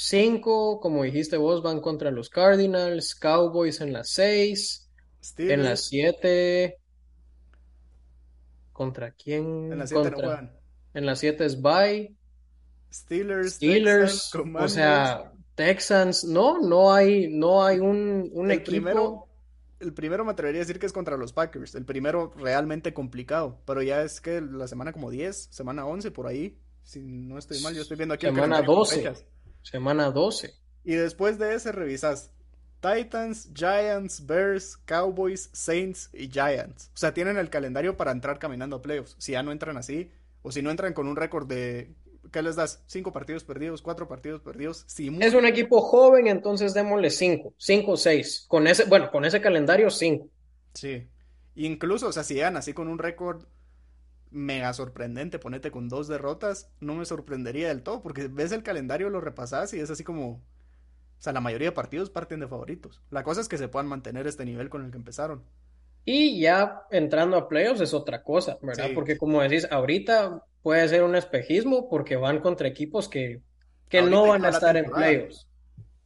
[0.00, 4.88] 5, como dijiste vos, van contra los Cardinals, Cowboys en las 6,
[5.38, 6.76] en las 7.
[8.72, 9.72] ¿Contra quién?
[9.72, 10.50] En las 7 no
[10.94, 12.14] En las 7 es Bye.
[12.92, 18.70] Steelers, Steelers, o sea, Texans, no, no hay, no hay un, un el equipo.
[18.70, 19.28] Primero,
[19.80, 23.60] el primero me atrevería a decir que es contra los Packers, el primero realmente complicado,
[23.66, 27.60] pero ya es que la semana como 10, semana 11 por ahí, si no estoy
[27.60, 29.12] mal, yo estoy viendo aquí semana 12.
[29.70, 30.54] Semana 12.
[30.84, 32.30] Y después de ese revisas
[32.80, 36.90] Titans, Giants, Bears, Cowboys, Saints y Giants.
[36.94, 39.16] O sea, tienen el calendario para entrar caminando a playoffs.
[39.18, 40.10] Si ya no entran así,
[40.42, 41.92] o si no entran con un récord de.
[42.30, 42.82] ¿Qué les das?
[42.86, 43.82] ¿Cinco partidos perdidos?
[43.82, 44.84] ¿Cuatro partidos perdidos?
[44.86, 47.54] Es un equipo joven, entonces démosle cinco.
[47.58, 48.44] Cinco o seis.
[48.48, 50.28] Con ese, bueno, con ese calendario, cinco.
[50.74, 51.06] Sí.
[51.56, 53.44] Incluso, o sea, si llegan así con un récord
[54.30, 59.10] mega sorprendente, ponete con dos derrotas, no me sorprendería del todo, porque ves el calendario,
[59.10, 60.42] lo repasas y es así como
[61.18, 63.02] o sea, la mayoría de partidos parten de favoritos.
[63.10, 65.42] La cosa es que se puedan mantener este nivel con el que empezaron.
[66.04, 68.90] Y ya entrando a playoffs es otra cosa, ¿verdad?
[68.94, 73.42] Porque como decís, ahorita puede ser un espejismo porque van contra equipos que,
[73.88, 75.48] que no van a estar en playoffs.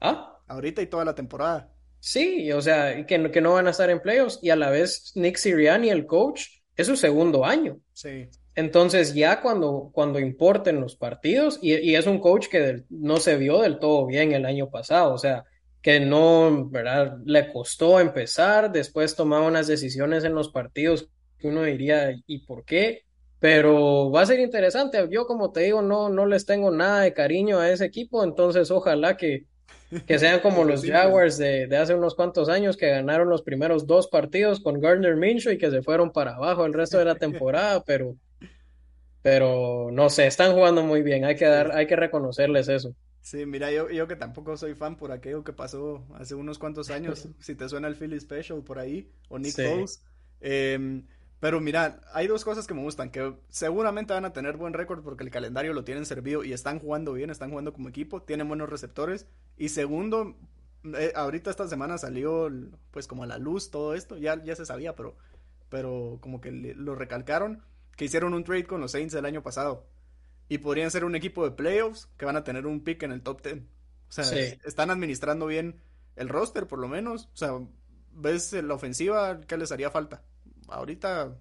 [0.00, 0.38] ¿Ah?
[0.48, 1.68] Ahorita y toda la temporada.
[2.00, 5.12] Sí, o sea, que, que no van a estar en playoffs y a la vez
[5.14, 7.78] Nick Sirianni, el coach, es su segundo año.
[7.92, 8.28] Sí.
[8.54, 13.61] Entonces ya cuando, cuando importen los partidos, y, es un coach que no se vio
[13.61, 15.44] del todo bien el año pasado, o sea,
[15.80, 17.16] que no, ¿verdad?
[17.24, 21.08] Le costó empezar, después tomaba unas decisiones en los partidos
[21.38, 23.04] que uno diría, ¿y por qué?
[23.40, 25.04] Pero va a ser interesante.
[25.11, 28.70] Yo, como te digo, no, no les tengo nada de cariño a ese equipo, entonces
[28.70, 29.46] ojalá que,
[30.07, 33.87] que sean como los Jaguars de, de, hace unos cuantos años que ganaron los primeros
[33.87, 37.16] dos partidos con Gardner Minshew y que se fueron para abajo el resto de la
[37.16, 38.16] temporada, pero
[39.22, 42.94] pero no sé, están jugando muy bien, hay que dar, hay que reconocerles eso.
[43.20, 46.90] Sí, mira, yo, yo que tampoco soy fan por aquello que pasó hace unos cuantos
[46.90, 49.62] años, si te suena el Philly Special por ahí, o Nick Sí.
[49.62, 50.02] Foles.
[50.40, 51.07] Em,
[51.42, 55.02] pero mira, hay dos cosas que me gustan, que seguramente van a tener buen récord
[55.02, 58.46] porque el calendario lo tienen servido y están jugando bien, están jugando como equipo, tienen
[58.46, 59.26] buenos receptores.
[59.57, 60.37] Y segundo,
[60.85, 62.48] eh, ahorita esta semana salió
[62.92, 65.16] pues como a la luz todo esto, ya, ya se sabía, pero,
[65.68, 67.64] pero como que le- lo recalcaron,
[67.96, 69.85] que hicieron un trade con los Saints el año pasado.
[70.48, 73.22] Y podrían ser un equipo de playoffs que van a tener un pick en el
[73.22, 73.57] top 10.
[74.09, 74.38] O sea, Sí.
[74.38, 75.81] es- están administrando bien
[76.14, 77.31] el roster, por lo menos.
[77.35, 77.59] O sea,
[78.12, 80.22] ves la ofensiva, ¿qué les haría falta?
[80.72, 81.37] Ahorita.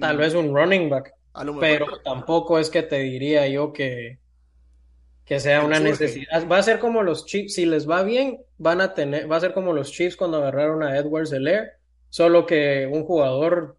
[0.00, 1.12] Tal vez un running back,
[1.60, 4.18] pero tampoco es que te diría yo que,
[5.24, 6.46] que sea una necesidad.
[6.48, 9.40] Va a ser como los Chiefs, si les va bien, van a tener, va a
[9.40, 11.72] ser como los Chiefs cuando agarraron a Edwards Helaire,
[12.10, 13.76] solo que un jugador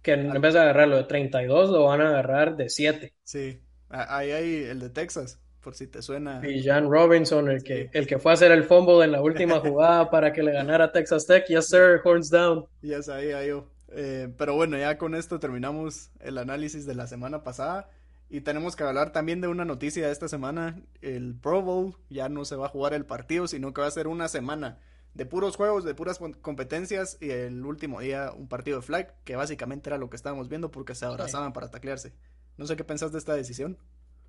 [0.00, 3.14] que en vez de agarrarlo de 32 lo van a agarrar de 7.
[3.24, 3.60] Sí.
[3.88, 6.40] Ahí hay el de Texas, por si te suena.
[6.48, 7.90] Y Jan Robinson, el que, Sí.
[7.92, 10.90] el que fue a hacer el fumble en la última jugada para que le ganara
[10.90, 11.44] Texas Tech.
[11.46, 12.64] Yes, sir, horns down.
[12.80, 13.71] Ya sabía yo.
[13.94, 17.88] Eh, pero bueno, ya con esto terminamos el análisis de la semana pasada.
[18.28, 20.80] Y tenemos que hablar también de una noticia de esta semana.
[21.02, 23.90] El Pro Bowl ya no se va a jugar el partido, sino que va a
[23.90, 24.78] ser una semana
[25.12, 27.18] de puros juegos, de puras competencias.
[27.20, 30.70] Y el último día un partido de flag, que básicamente era lo que estábamos viendo
[30.70, 32.14] porque se abrazaban para taclearse.
[32.56, 33.76] No sé qué pensás de esta decisión.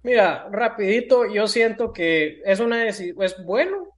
[0.03, 3.01] Mira, rapidito, yo siento que es una es
[3.45, 3.92] bueno.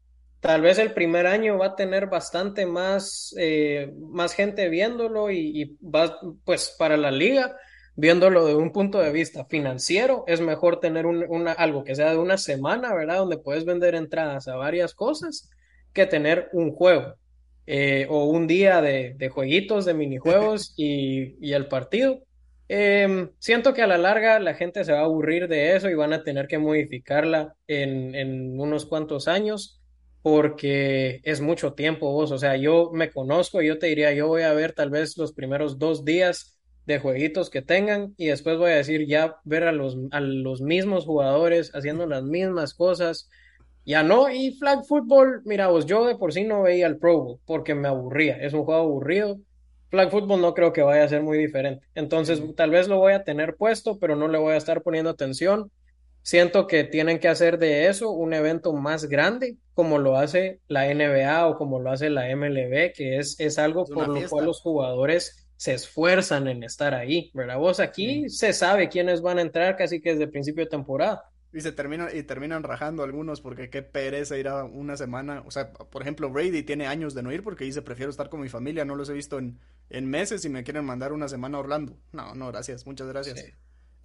[0.45, 5.39] Tal vez el primer año va a tener bastante más, eh, más gente viéndolo y,
[5.63, 7.57] y va, pues para la liga,
[7.95, 12.11] viéndolo de un punto de vista financiero, es mejor tener un- una, algo que sea
[12.11, 13.17] de una semana, ¿verdad?
[13.17, 15.49] Donde puedes vender entradas a varias cosas
[15.93, 17.15] que tener un juego
[17.65, 22.21] eh, o un día de, de jueguitos, de minijuegos y, y el partido.
[22.67, 25.95] Em, siento que a la larga la gente se va a aburrir de eso y
[25.95, 29.81] van a tener que modificarla en, en unos cuantos años
[30.25, 32.31] porque es mucho tiempo vos.
[32.31, 35.17] O sea, yo me conozco y yo te diría, yo voy a ver tal vez
[35.17, 36.57] los primeros dos días
[36.87, 40.61] de jueguitos que tengan y después voy a decir ya ver a los, a los
[40.61, 43.29] mismos jugadores haciendo las mismas cosas.
[43.85, 47.21] Ya no, y flag football, mira vos, yo de por sí no veía el Pro
[47.21, 49.37] Bowl porque me aburría, es un juego aburrido.
[49.91, 51.85] Flag football no creo que vaya a ser muy diferente.
[51.93, 55.11] Entonces, tal vez lo voy a tener puesto, pero no le voy a estar poniendo
[55.11, 55.69] atención.
[56.25, 60.91] Siento que tienen que hacer de eso un evento más grande, como lo hace la
[60.91, 64.45] NBA o como lo hace la MLB, que es, es algo Es por lo cual
[64.45, 67.59] los jugadores se esfuerzan en estar ahí, ¿verdad?
[67.59, 71.29] Vos aquí se sabe quiénes van a entrar casi que desde principio de temporada.
[71.53, 75.43] Y se terminan, y terminan rajando algunos porque qué pereza ir a una semana.
[75.45, 78.41] O sea, por ejemplo, Brady tiene años de no ir porque dice prefiero estar con
[78.41, 79.59] mi familia, no los he visto en,
[79.91, 81.95] en meses y me quieren mandar una semana a Orlando.
[82.13, 83.39] No, no, gracias, muchas gracias.
[83.39, 83.53] Sí.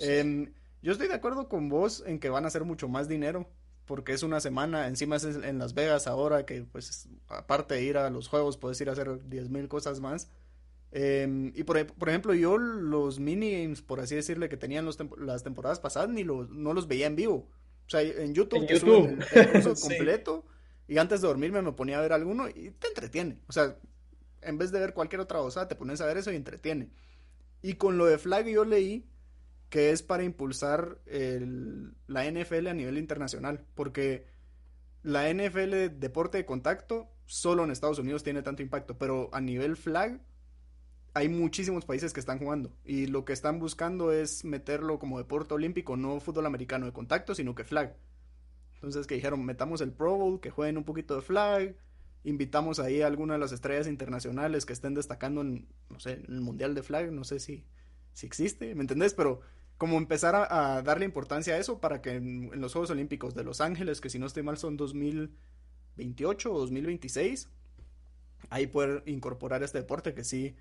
[0.01, 0.53] Em,
[0.83, 3.49] yo estoy de acuerdo con vos en que van a hacer mucho más dinero
[3.85, 7.97] porque es una semana, encima es en Las Vegas ahora que pues aparte de ir
[7.99, 10.31] a los juegos puedes ir a hacer diez mil cosas más.
[10.93, 15.43] Em, y por, por ejemplo, yo los minigames, por así decirle, que tenían los las
[15.45, 17.49] temporadas pasadas, ni los, no los veía en vivo.
[17.87, 19.27] O sea, en YouTube En te suben YouTube.
[19.33, 19.89] el, el curso Sí.
[19.89, 20.45] completo
[20.89, 23.41] y antes de dormirme me ponía a ver alguno y te entretiene.
[23.49, 23.77] O sea,
[24.43, 26.91] en vez de ver cualquier otra cosa, te pones a ver eso y entretiene.
[27.63, 29.05] Y con lo de Flag yo leí
[29.71, 34.27] que es para impulsar la NFL a nivel internacional, porque
[35.03, 39.77] la NFL, deporte de contacto, solo en Estados Unidos tiene tanto impacto, pero a nivel
[39.77, 40.21] flag
[41.15, 45.55] hay muchísimos países que están jugando y lo que están buscando es meterlo como deporte
[45.55, 47.97] olímpico, no fútbol americano de contacto, sino que flag.
[48.75, 51.77] Entonces que dijeron, metamos el Pro Bowl, que jueguen un poquito de flag,
[52.25, 56.41] invitamos ahí a alguna de las estrellas internacionales que estén destacando en, no sé, el
[56.41, 57.65] Mundial de Flag, no sé si,
[58.13, 59.15] si existe, ¿me entendés?
[59.15, 59.41] Pero
[59.81, 63.35] como empezar a, a darle importancia a eso para que en, en los Juegos Olímpicos
[63.35, 67.51] de Los Ángeles, que si no estoy mal son 2028 o 2026,
[68.51, 70.57] ahí poder incorporar este deporte que sí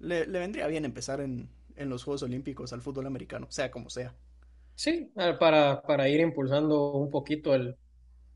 [0.00, 3.90] le, le vendría bien empezar en, en los Juegos Olímpicos al fútbol americano, sea como
[3.90, 4.14] sea.
[4.76, 7.76] Sí, eh, para, para ir impulsando un poquito el,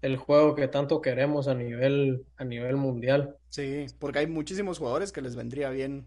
[0.02, 3.36] el juego que tanto queremos a nivel, a nivel mundial.
[3.50, 6.06] Sí, porque hay muchísimos jugadores que les vendría bien.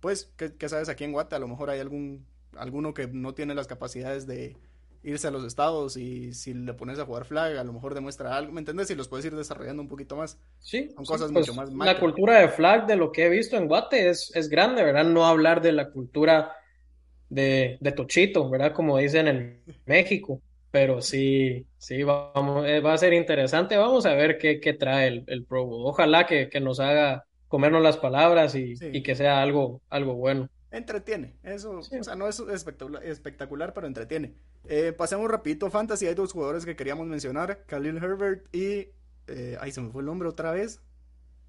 [0.00, 1.36] Pues, ¿qué, qué sabes aquí en Guate?
[1.36, 4.56] A lo mejor hay algún alguno que no tiene las capacidades de
[5.02, 8.36] irse a los estados y si le pones a jugar flag, a lo mejor demuestra
[8.36, 8.90] algo, ¿me entiendes?
[8.90, 10.38] Y los puedes ir desarrollando un poquito más.
[10.60, 12.00] Sí, Son sí, cosas pues, mucho más la macro.
[12.00, 15.04] cultura de flag, de lo que he visto en Guate, es, es grande, ¿verdad?
[15.04, 16.52] No hablar de la cultura
[17.28, 18.72] de, de Tochito, ¿verdad?
[18.74, 20.42] Como dicen en México.
[20.70, 23.76] Pero sí, sí, vamos, eh, va a ser interesante.
[23.76, 25.86] Vamos a ver qué, qué trae el, el Pro Bowl.
[25.86, 28.86] Ojalá que, que nos haga comernos las palabras y, Sí.
[28.90, 30.48] y que sea algo, algo bueno.
[30.72, 31.98] Entretiene, eso, Sí.
[31.98, 34.34] o sea, no es espectacular, espectacular, pero entretiene.
[34.64, 38.88] Eh, pasemos rapidito, Fantasy, hay dos jugadores que queríamos mencionar, Khalil Herbert y...
[39.28, 40.80] Eh, ay, se me fue el nombre otra vez.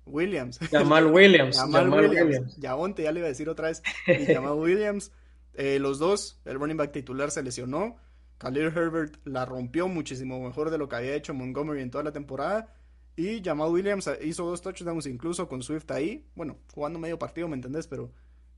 [0.05, 0.59] Williams.
[0.69, 1.57] Jamal Williams.
[1.57, 2.55] Jamal, Williams.
[2.57, 2.75] ya
[3.11, 3.81] le iba a decir otra vez.
[4.27, 5.11] Jamal Williams.
[5.55, 7.95] Eh, los dos, el running back titular se lesionó.
[8.37, 12.11] Khalil Herbert la rompió muchísimo mejor de lo que había hecho Montgomery en toda la
[12.11, 12.73] temporada.
[13.15, 16.25] Y Jamal Williams hizo dos touchdowns incluso con Swift ahí.
[16.35, 17.87] Bueno, jugando medio partido, ¿me entendés?
[17.87, 18.11] Pero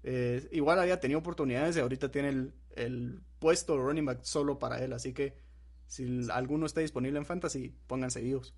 [0.08, 4.84] eh, igual había tenido oportunidades y ahorita tiene el, el puesto running back solo para
[4.84, 4.94] él.
[4.94, 5.34] Así que
[5.88, 8.54] si alguno está disponible en Fantasy, pónganse vivos.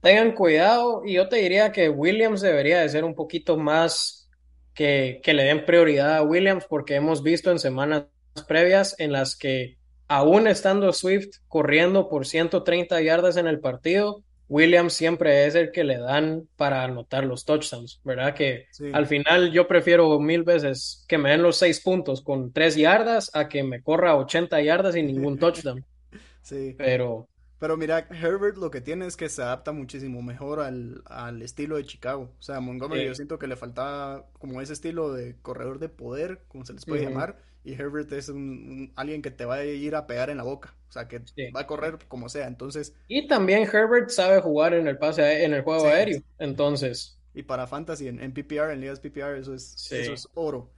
[0.00, 4.30] Tengan cuidado y yo te diría que Williams debería de ser un poquito más
[4.72, 8.06] que, que le den prioridad a Williams porque hemos visto en semanas
[8.48, 9.76] previas en las que
[10.08, 15.84] aún estando Swift corriendo por 130 yardas en el partido, Williams siempre es el que
[15.84, 18.34] le dan para anotar los touchdowns, ¿verdad?
[18.34, 22.74] Que al final yo prefiero mil veces que me den los seis puntos con tres
[22.74, 25.84] yardas a que me corra 80 yardas y ningún touchdown.
[26.42, 26.74] Sí.
[26.78, 27.28] Pero.
[27.58, 31.84] Pero mira, Herbert lo que tiene es que se adapta muchísimo mejor al, estilo de
[31.84, 32.32] Chicago.
[32.38, 36.40] O sea, Montgomery yo siento que le faltaba como ese estilo de corredor de poder,
[36.48, 39.94] como se les puede llamar y Herbert es un, alguien que te va a ir
[39.94, 41.22] a pegar en la boca, o sea, que
[41.54, 42.94] va a correr como sea, entonces...
[43.08, 47.16] Y también Herbert sabe jugar en el pase, en el juego aéreo, entonces...
[47.32, 50.70] Y para Fantasy, en, PPR, en ligas PPR, eso es, eso es oro.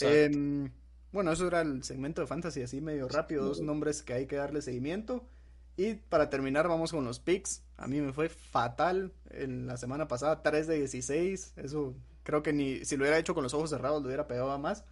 [0.00, 0.70] Em,
[1.12, 4.36] bueno, eso era el segmento de Fantasy, así medio rápido, dos nombres que hay que
[4.36, 5.28] darle seguimiento.
[5.76, 7.62] Y para terminar, vamos con los picks.
[7.76, 11.54] A mí me fue fatal en la semana pasada, 3 de 16.
[11.56, 14.50] Eso creo que ni si lo hubiera hecho con los ojos cerrados, lo hubiera pegado
[14.50, 14.84] a más.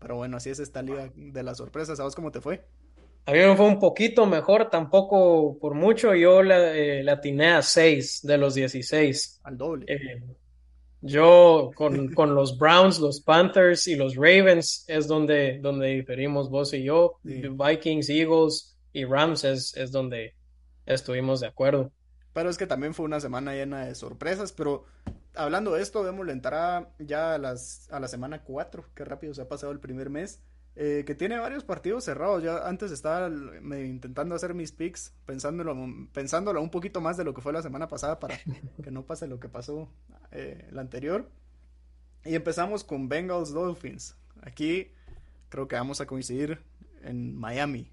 [0.00, 1.98] Pero bueno, así es esta liga de las sorpresas.
[1.98, 2.64] ¿Sabes cómo te fue?
[3.26, 6.14] A mí me fue un poquito mejor, tampoco por mucho.
[6.14, 9.40] Yo la, eh, atiné a 6 de los 16.
[9.44, 9.86] Al doble.
[9.88, 10.22] Eh,
[11.02, 16.72] yo con, con, los Browns, los Panthers y los Ravens es donde, donde diferimos vos
[16.72, 17.18] y yo.
[17.22, 20.34] Vikings, Eagles y Rams es, es donde
[20.86, 21.92] estuvimos de acuerdo.
[22.32, 24.84] Pero es que también fue una semana llena de sorpresas, pero
[25.42, 29.34] hablando de esto, vemos la entrada ya a, las, a la semana 4, qué rápido
[29.34, 30.40] se ha pasado el primer mes,
[30.76, 32.42] eh, que tiene varios partidos cerrados.
[32.42, 35.76] Ya antes estaba intentando hacer mis picks, pensándolo,
[36.12, 38.38] pensándolo un poquito más de lo que fue la semana pasada para
[38.82, 39.88] que no pase lo que pasó
[40.30, 41.28] eh, la anterior.
[42.24, 44.16] Y empezamos con Bengals Dolphins.
[44.42, 44.92] Aquí
[45.48, 46.62] creo que vamos a coincidir
[47.02, 47.90] en Miami.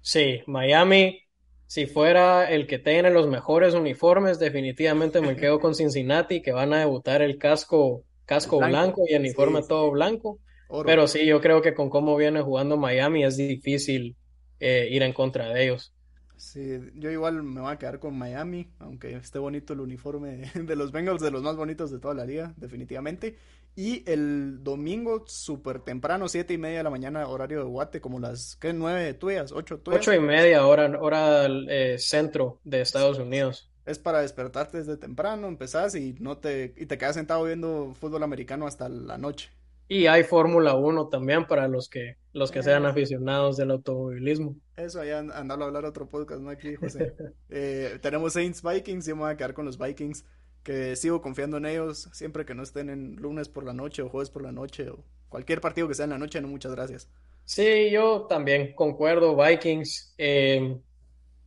[0.00, 1.25] Sí, Miami
[1.66, 6.72] si fuera el que tiene los mejores uniformes, definitivamente me quedo con Cincinnati, que van
[6.72, 10.38] a debutar el casco, casco blanco, y el uniforme todo blanco.
[10.84, 14.16] Pero sí, yo creo que con cómo viene jugando Miami es difícil
[14.58, 15.92] eh, ir en contra de ellos.
[16.36, 20.76] Sí, yo igual me voy a quedar con Miami, aunque esté bonito el uniforme de
[20.76, 23.36] los Bengals, de los más bonitos de toda la liga, definitivamente.
[23.78, 28.18] Y el domingo, súper temprano, siete y media de la mañana, horario de Guate, como
[28.18, 28.72] las, ¿qué?
[28.72, 29.52] ¿Nueve tuyas?
[29.52, 30.00] ¿Ocho tuyas?
[30.00, 33.70] Ocho y media, hora, hora eh, centro de Estados Unidos.
[33.84, 38.22] Es para despertarte desde temprano, empezás y, no te, y te quedas sentado viendo fútbol
[38.22, 39.50] americano hasta la noche.
[39.88, 44.56] Y hay Fórmula 1 también para los que, los que sean aficionados del automovilismo.
[44.76, 46.50] Eso, allá andalo a hablar otro podcast, ¿no?
[46.50, 47.14] Aquí, José.
[47.48, 50.24] Eh, tenemos Saints Vikings, yo me voy a quedar con los Vikings,
[50.66, 54.08] que sigo confiando en ellos, siempre que no estén en lunes por la noche o
[54.08, 54.98] jueves por la noche o
[55.28, 57.08] cualquier partido que sea en la noche, no, muchas gracias.
[57.44, 60.14] Sí, yo también concuerdo, Vikings.
[60.18, 60.76] Eh,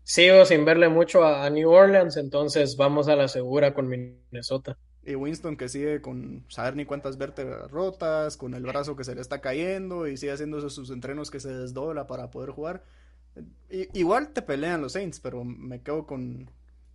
[0.03, 4.77] sigo sin verle mucho a New Orleans, entonces vamos a la segura con Minnesota.
[5.03, 9.15] Y Winston que sigue con saber ni cuántas vértebras rotas, con el brazo que se
[9.15, 12.86] le está cayendo y sigue haciendo sus entrenos que se desdobla para poder jugar.
[13.69, 16.49] igual te pelean los Saints, pero me quedo con,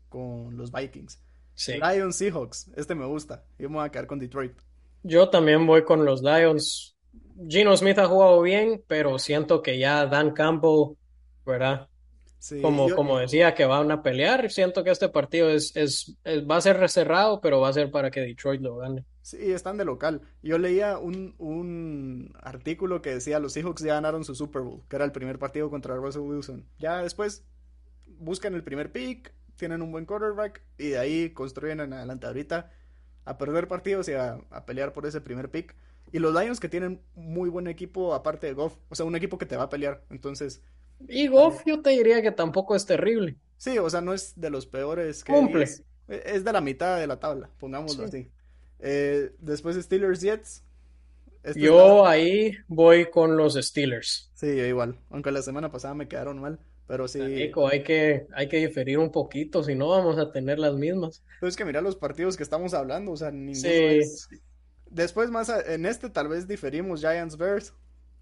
[0.08, 1.18] con los Vikings.
[1.66, 3.44] Lions Seahawks, este me gusta.
[3.58, 4.52] Yo me voy a quedar con Detroit.
[5.02, 6.96] Yo también voy con los Lions.
[7.48, 10.96] Gino Smith ha jugado bien, pero siento que ya Dan Campbell,
[11.44, 11.88] ¿verdad?
[12.60, 14.50] como, como decía, que van a pelear.
[14.50, 18.10] Siento que este partido es, es, va a ser reserrado, pero va a ser para
[18.10, 19.04] que Detroit lo gane.
[19.22, 20.20] Sí, están de local.
[20.42, 24.96] Yo leía un, un artículo que decía los Seahawks ya ganaron su Super Bowl, que
[24.96, 26.66] era el primer partido contra Russell Wilson.
[26.78, 27.44] Ya después
[28.18, 32.70] buscan el primer pick, tienen un buen quarterback y de ahí construyen en adelante ahorita
[33.24, 35.74] a perder partidos y a, a pelear por ese primer pick.
[36.12, 39.38] Y los Lions que tienen muy buen equipo aparte de Goff, o sea, un equipo
[39.38, 40.04] que te va a pelear.
[40.10, 40.62] Entonces,
[41.08, 43.36] y Goff yo te diría que tampoco es terrible.
[43.56, 45.64] Sí, o sea, no es de los peores que Cumple.
[46.08, 48.30] Es, de la mitad de la tabla, pongámoslo así.
[48.80, 50.62] Eh, después Steelers Jets.
[51.42, 54.30] Este yo ahí voy con los Steelers.
[54.34, 54.98] Sí, igual.
[55.10, 56.58] Aunque la semana pasada me quedaron mal.
[56.86, 57.20] Pero sí.
[57.20, 61.22] hay que, hay que diferir un poquito, si no vamos a tener las mismas.
[61.40, 64.28] Pero es que mira los partidos que estamos hablando, o sea, ninguno es...
[64.90, 67.74] Después más en este tal vez diferimos Giants Bears.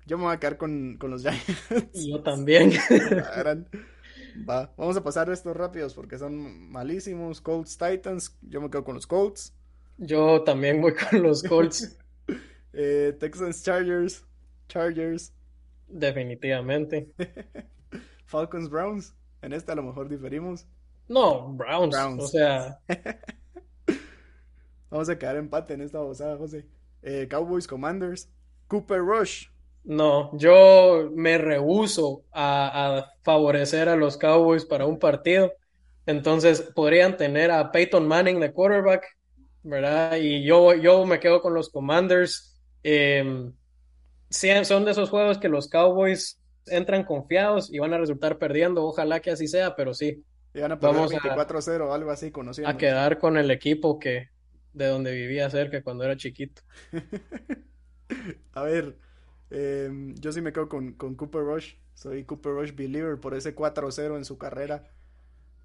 [0.07, 1.45] Yo me voy a quedar con, con los Giants.
[1.93, 2.71] Y yo también.
[3.37, 3.69] Gran-
[4.49, 7.41] Va, vamos a pasar estos rápidos porque son malísimos.
[7.43, 8.39] Colts, Titans.
[8.43, 9.55] Yo me quedo con los Colts.
[9.99, 11.99] Yo también voy con los Colts,
[12.73, 14.25] Eh, Texans, Chargers.
[14.69, 15.33] Chargers.
[15.89, 17.13] definitivamente.
[18.33, 19.15] Falcons, Browns.
[19.43, 20.67] En este a lo mejor diferimos.
[21.09, 21.95] No, Browns.
[21.95, 22.25] Browns.
[22.25, 22.79] O sea,
[24.91, 26.67] Vamos a quedar empate en esta bozada, José.
[27.03, 28.31] Eh, Cowboys, Commanders.
[28.69, 29.47] Cooper Rush.
[29.85, 35.53] no, yo me rehúso a, a favorecer a los Cowboys para un partido.
[36.07, 39.05] Entonces podrían tener a Peyton Manning de quarterback,
[39.63, 40.17] ¿verdad?
[40.17, 42.61] Y yo, yo me quedo con los Commanders.
[42.83, 43.51] Eh,
[44.31, 48.85] sí, son de esos juegos que los Cowboys entran confiados y van a resultar perdiendo.
[48.85, 50.23] Ojalá que así sea, pero sí,
[50.55, 52.71] Y van a perder Vamos a- 24-0 o algo así, conociendo.
[52.71, 54.29] a quedar con el equipo que
[54.73, 56.63] de donde vivía cerca cuando era chiquito.
[58.53, 58.97] A ver,
[59.51, 61.75] em, yo sí me quedo con, con Cooper Rush.
[61.95, 64.85] Soy Cooper Rush believer por ese 4-0 en su carrera.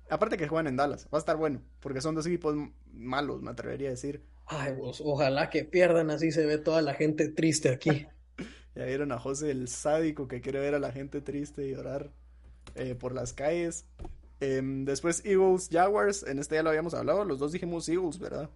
[0.10, 2.56] Aparte que juegan en Dallas, va a estar bueno, porque son dos equipos
[2.94, 4.24] malos, me atrevería a decir.
[4.46, 8.08] Ay, pues, ojalá que pierdan, así se ve toda la gente triste aquí.
[8.78, 12.12] Ya vieron a José el sádico que quiere ver a la gente triste y llorar
[12.76, 13.86] eh, por las calles.
[14.40, 18.50] Em, después Eagles, Jaguars, en este ya lo habíamos hablado, los dos dijimos Eagles, ¿verdad?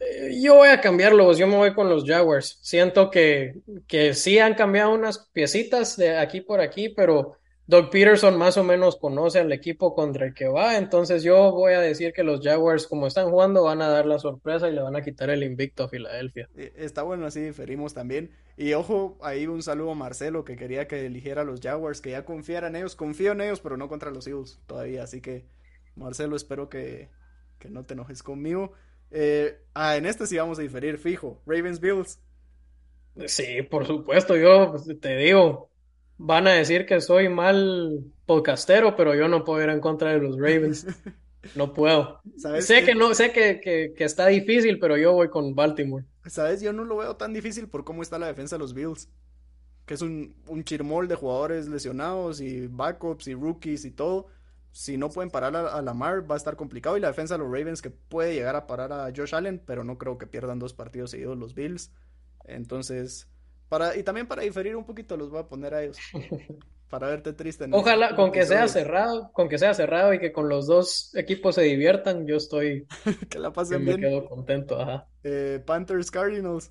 [0.00, 2.58] Eh, Yo voy a cambiarlos, yo me voy con los Jaguars.
[2.62, 7.36] Siento que, que sí han cambiado unas piecitas de aquí por aquí, pero
[7.66, 11.74] Doug Peterson más o menos conoce al equipo contra el que va, entonces yo voy
[11.74, 14.82] a decir que los Jaguars, como están jugando, van a dar la sorpresa y le
[14.82, 16.48] van a quitar el invicto a Filadelfia.
[16.56, 18.32] Eh, Está bueno, así diferimos también.
[18.56, 22.10] Y ojo, ahí un saludo a Marcelo que quería que eligiera a los Jaguars, que
[22.10, 22.96] ya confiara en ellos.
[22.96, 25.04] Confío en ellos, pero no contra los Eagles todavía.
[25.04, 25.46] Así que,
[25.94, 27.08] Marcelo, espero que,
[27.58, 28.72] que no te enojes conmigo.
[29.10, 31.40] Eh, ah, en este sí vamos a diferir, fijo.
[31.46, 32.20] Ravens Bills.
[33.26, 35.71] Sí, por supuesto, yo te digo,
[36.18, 40.18] van a decir que soy mal podcastero, pero yo no puedo ir en contra de
[40.20, 40.86] los Ravens.
[41.54, 42.22] No puedo.
[42.36, 42.84] ¿Sabes Sé qué?
[42.84, 46.06] que no, sé que, que, que está difícil, pero yo voy con Baltimore.
[46.26, 46.60] ¿Sabes?
[46.62, 49.10] Yo no lo veo tan difícil por cómo está la defensa de los Bills.
[49.86, 54.28] Que es un, un chirmol de jugadores lesionados y backups y rookies y todo.
[54.70, 56.96] Si no pueden parar a, a Lamar, va a estar complicado.
[56.96, 59.84] Y la defensa de los Ravens que puede llegar a parar a Josh Allen, pero
[59.84, 61.92] no creo que pierdan dos partidos seguidos los Bills.
[62.44, 63.28] Entonces,
[63.72, 65.98] para, y también para diferir un poquito, los voy a poner a ellos.
[66.90, 67.66] Para verte triste.
[67.70, 71.54] Ojalá, con que sea cerrado, con que sea cerrado y que con los dos equipos
[71.54, 72.86] se diviertan, yo estoy,
[73.30, 74.00] Que la pasen me bien.
[74.00, 74.80] quedo contento.
[74.80, 75.08] Ajá.
[75.24, 76.70] Eh, Panthers, Cardinals.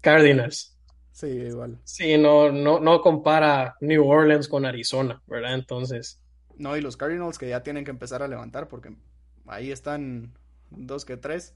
[0.00, 0.76] Cardinals.
[1.12, 1.78] Sí, igual.
[1.84, 5.54] Sí, no, no, no compara New Orleans con Arizona, ¿verdad?
[5.54, 6.22] Entonces,
[6.56, 8.94] No, y los Cardinals que ya tienen que empezar a levantar porque
[9.46, 10.32] ahí están
[10.70, 11.54] dos que tres.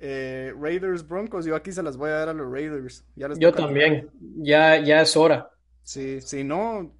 [0.00, 3.04] Eh, Raiders, Broncos, yo aquí se las voy a dar a los Raiders.
[3.16, 5.50] Ya les yo también, ya, ya es hora.
[5.82, 6.92] Sí, si no,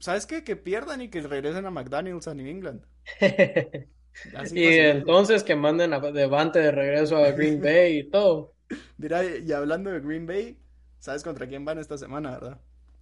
[0.00, 0.42] ¿sabes qué?
[0.42, 2.82] Que pierdan y que regresen a McDaniels a New England.
[4.34, 8.52] Así Y entonces que manden a Devante de regreso a Green Bay y todo
[8.98, 10.58] Mira, y hablando de Green Bay,
[10.98, 12.60] ¿sabes contra quién van esta semana, verdad?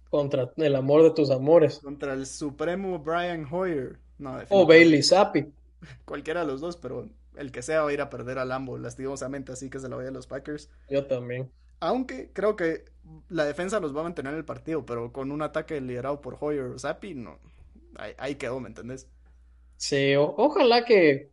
[0.09, 1.79] contra el amor de tus amores.
[1.79, 3.97] Contra el supremo Brian Hoyer.
[4.17, 4.65] No, O.
[4.65, 5.45] Bailey Zappi.
[6.05, 8.77] Cualquiera de los dos, pero el que sea va a ir a perder a Lambo,
[8.77, 10.69] lastimosamente, así que se lo voy a los Packers.
[10.89, 11.49] Yo también.
[11.79, 12.85] Aunque creo que
[13.29, 16.37] la defensa los va a mantener en el partido, pero con un ataque liderado por
[16.39, 17.39] Hoyer o Zappi, no.
[17.95, 19.07] Ahí, ahí quedó, ¿me entendés?
[19.77, 21.29] Sí, o- ojalá que.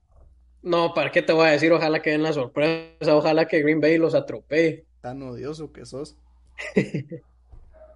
[0.63, 1.73] No, ¿para qué te voy a decir?
[1.73, 3.17] Ojalá que den la sorpresa.
[3.17, 4.85] Ojalá que Green Bay los atropelle.
[5.01, 6.17] Tan odioso que sos.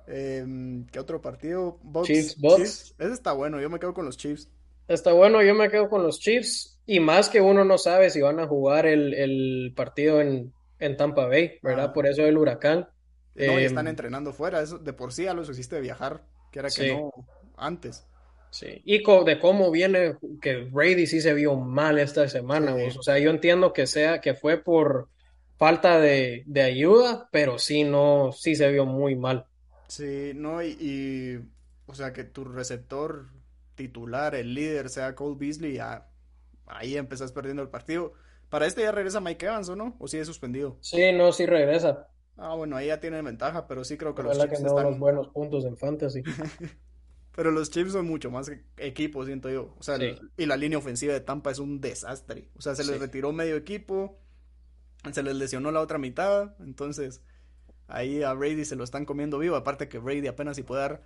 [0.07, 1.79] Em, ¿qué otro partido?
[1.83, 2.57] Bucks, Chiefs, Bucks.
[2.57, 2.95] Chiefs.
[2.99, 4.49] Ese está bueno, yo me quedo con los Chiefs.
[4.87, 6.78] Está bueno, yo me quedo con los Chiefs.
[6.89, 10.97] Y más que uno no sabe si van a jugar el, el partido en, en
[10.99, 11.91] Tampa Bay, ¿verdad?
[11.91, 11.93] Ah.
[11.95, 12.89] Por eso el huracán.
[13.37, 16.59] No, y Em, están entrenando fuera, eso de por sí ya los hiciste viajar, que
[16.59, 17.11] era que no
[17.57, 18.07] antes.
[18.51, 22.99] Sí, y co- de cómo viene, que Brady sí se vio mal esta semana, Sí.
[22.99, 25.11] O sea, yo entiendo que sea, que fue por
[25.59, 29.47] falta de, de ayuda, pero sí no, sí se vio muy mal.
[29.89, 31.39] Sí, no, y, y,
[31.87, 33.29] o sea, que tu receptor
[33.75, 36.11] titular, el líder, sea Cole Beasley, ya
[36.69, 38.13] ahí empezás perdiendo el partido.
[38.49, 39.97] Para este ya regresa Mike Evans, ¿o no?
[39.99, 40.77] ¿O sigue suspendido?
[40.81, 42.09] Sí, no, sí regresa.
[42.37, 44.73] Ah, bueno, ahí ya tienen ventaja, pero sí creo que los Ojalá que Chiefs no
[44.77, 45.01] unos están...
[45.01, 46.23] buenos puntos en fantasy.
[47.35, 49.75] Pero los Chiefs son mucho más equipo, siento yo.
[49.79, 50.05] O sea, Sí.
[50.07, 52.51] el- y la línea ofensiva de Tampa es un desastre.
[52.57, 52.99] O sea, se les Sí.
[52.99, 54.19] retiró medio equipo,
[55.13, 57.23] se les lesionó la otra mitad, entonces
[57.87, 59.55] ahí a Brady se lo están comiendo vivo.
[59.57, 61.03] Aparte que Brady apenas si puede dar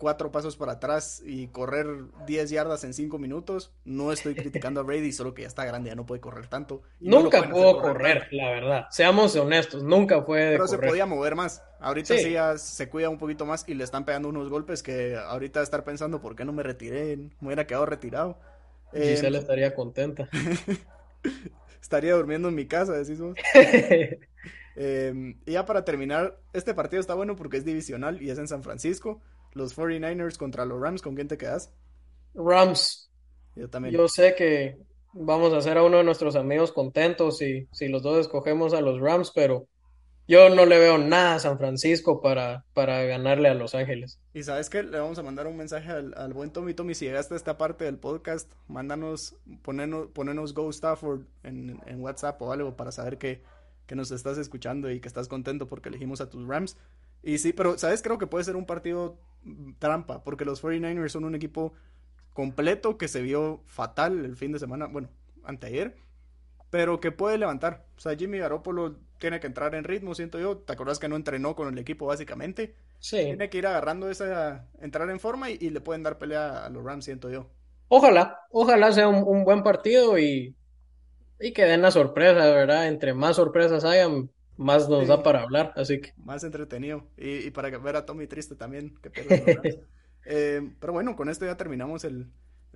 [0.00, 1.86] cuatro pasos para atrás y correr
[2.26, 3.70] 10 yardas en cinco minutos.
[3.84, 6.82] No estoy criticando a Brady, solo que ya está grande, ya no puede correr tanto.
[6.98, 8.86] nunca pudo correr, la verdad.
[8.90, 11.62] Seamos honestos, nunca fue Pero se podía mover más.
[11.78, 12.32] Ahorita sí.
[12.32, 15.84] ya se cuida un poquito más y le están pegando unos golpes que ahorita estar
[15.84, 18.38] pensando por qué no me retiré, me hubiera quedado retirado.
[18.94, 20.28] Eh, estaría contenta.
[21.80, 23.36] estaría durmiendo en mi casa, decimos.
[24.76, 28.48] eh, y ya para terminar, este partido está bueno porque es divisional y es en
[28.48, 29.20] San Francisco
[29.52, 31.72] los 49ers contra los Rams, ¿con quién te quedas?
[32.34, 33.10] Rams.
[33.56, 33.94] Yo también.
[33.94, 34.78] Yo sé que
[35.12, 38.80] vamos a hacer a uno de nuestros amigos contentos si, si los dos escogemos a
[38.80, 39.66] los Rams, pero
[40.30, 44.20] yo no le veo nada a San Francisco para, para ganarle a Los Ángeles.
[44.32, 46.94] Y sabes que le vamos a mandar un mensaje al, buen Tommy Tommy.
[46.94, 52.40] Si llegaste a esta parte del podcast, mándanos, ponernos, ponernos Go Stafford en, en WhatsApp
[52.42, 53.42] o algo para saber que,
[53.86, 56.76] que nos estás escuchando y que estás contento porque elegimos a tus Rams.
[57.22, 58.02] Y sí, pero, ¿sabes?
[58.02, 59.18] Creo que puede ser un partido
[59.78, 61.72] trampa, porque los 49ers son un equipo
[62.32, 65.08] completo que se vio fatal el fin de semana, bueno,
[65.44, 65.96] anteayer,
[66.70, 67.84] pero que puede levantar.
[67.96, 70.58] O sea, Jimmy Garoppolo tiene que entrar en ritmo, siento yo.
[70.58, 72.74] ¿Te acuerdas que no entrenó con el equipo básicamente?
[72.98, 73.16] Sí.
[73.16, 76.84] Tiene que ir agarrando esa, entrar en forma y, le pueden dar pelea a los
[76.84, 77.50] Rams, siento yo.
[77.88, 80.54] Ojalá, ojalá sea un, buen partido y,
[81.40, 82.86] y que den la sorpresa, ¿verdad?
[82.86, 84.30] Entre más sorpresas hayan,
[84.60, 86.12] más nos da para hablar, así que.
[86.18, 87.06] Más entretenido.
[87.16, 88.98] Y, para ver a Tommy triste también,
[90.26, 92.30] eh, pero bueno, con esto ya terminamos el,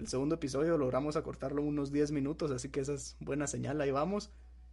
[0.06, 4.30] segundo episodio, logramos acortarlo unos 10 minutos, así que esa es buena señal, ahí vamos.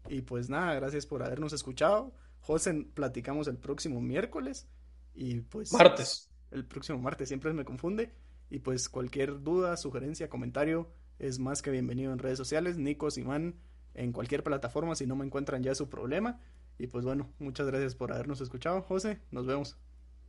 [0.08, 2.14] Y pues nada, gracias por habernos escuchado.
[2.40, 4.68] José, platicamos el próximo miércoles.
[5.14, 5.74] Y pues.
[5.74, 6.30] Martes.
[6.50, 8.14] El próximo martes, siempre me confunde.
[8.50, 10.90] Y pues cualquier duda, sugerencia, comentario
[11.20, 12.78] es más que bienvenido en redes sociales.
[12.78, 13.56] Nico, Simán,
[13.94, 16.40] en cualquier plataforma, si no me encuentran ya su problema.
[16.82, 19.20] Y pues bueno, muchas gracias por habernos escuchado, José.
[19.30, 19.78] Nos vemos.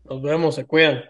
[0.05, 1.01] Nos vemos, se cuidan.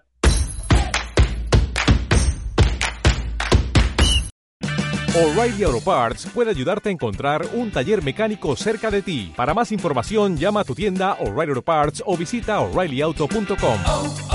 [5.15, 9.33] O'Reilly Auto Parts puede ayudarte a encontrar un taller mecánico cerca de ti.
[9.37, 14.32] Para más información, llama a tu tienda O'Reilly Auto Parts o visita oreillyauto.com.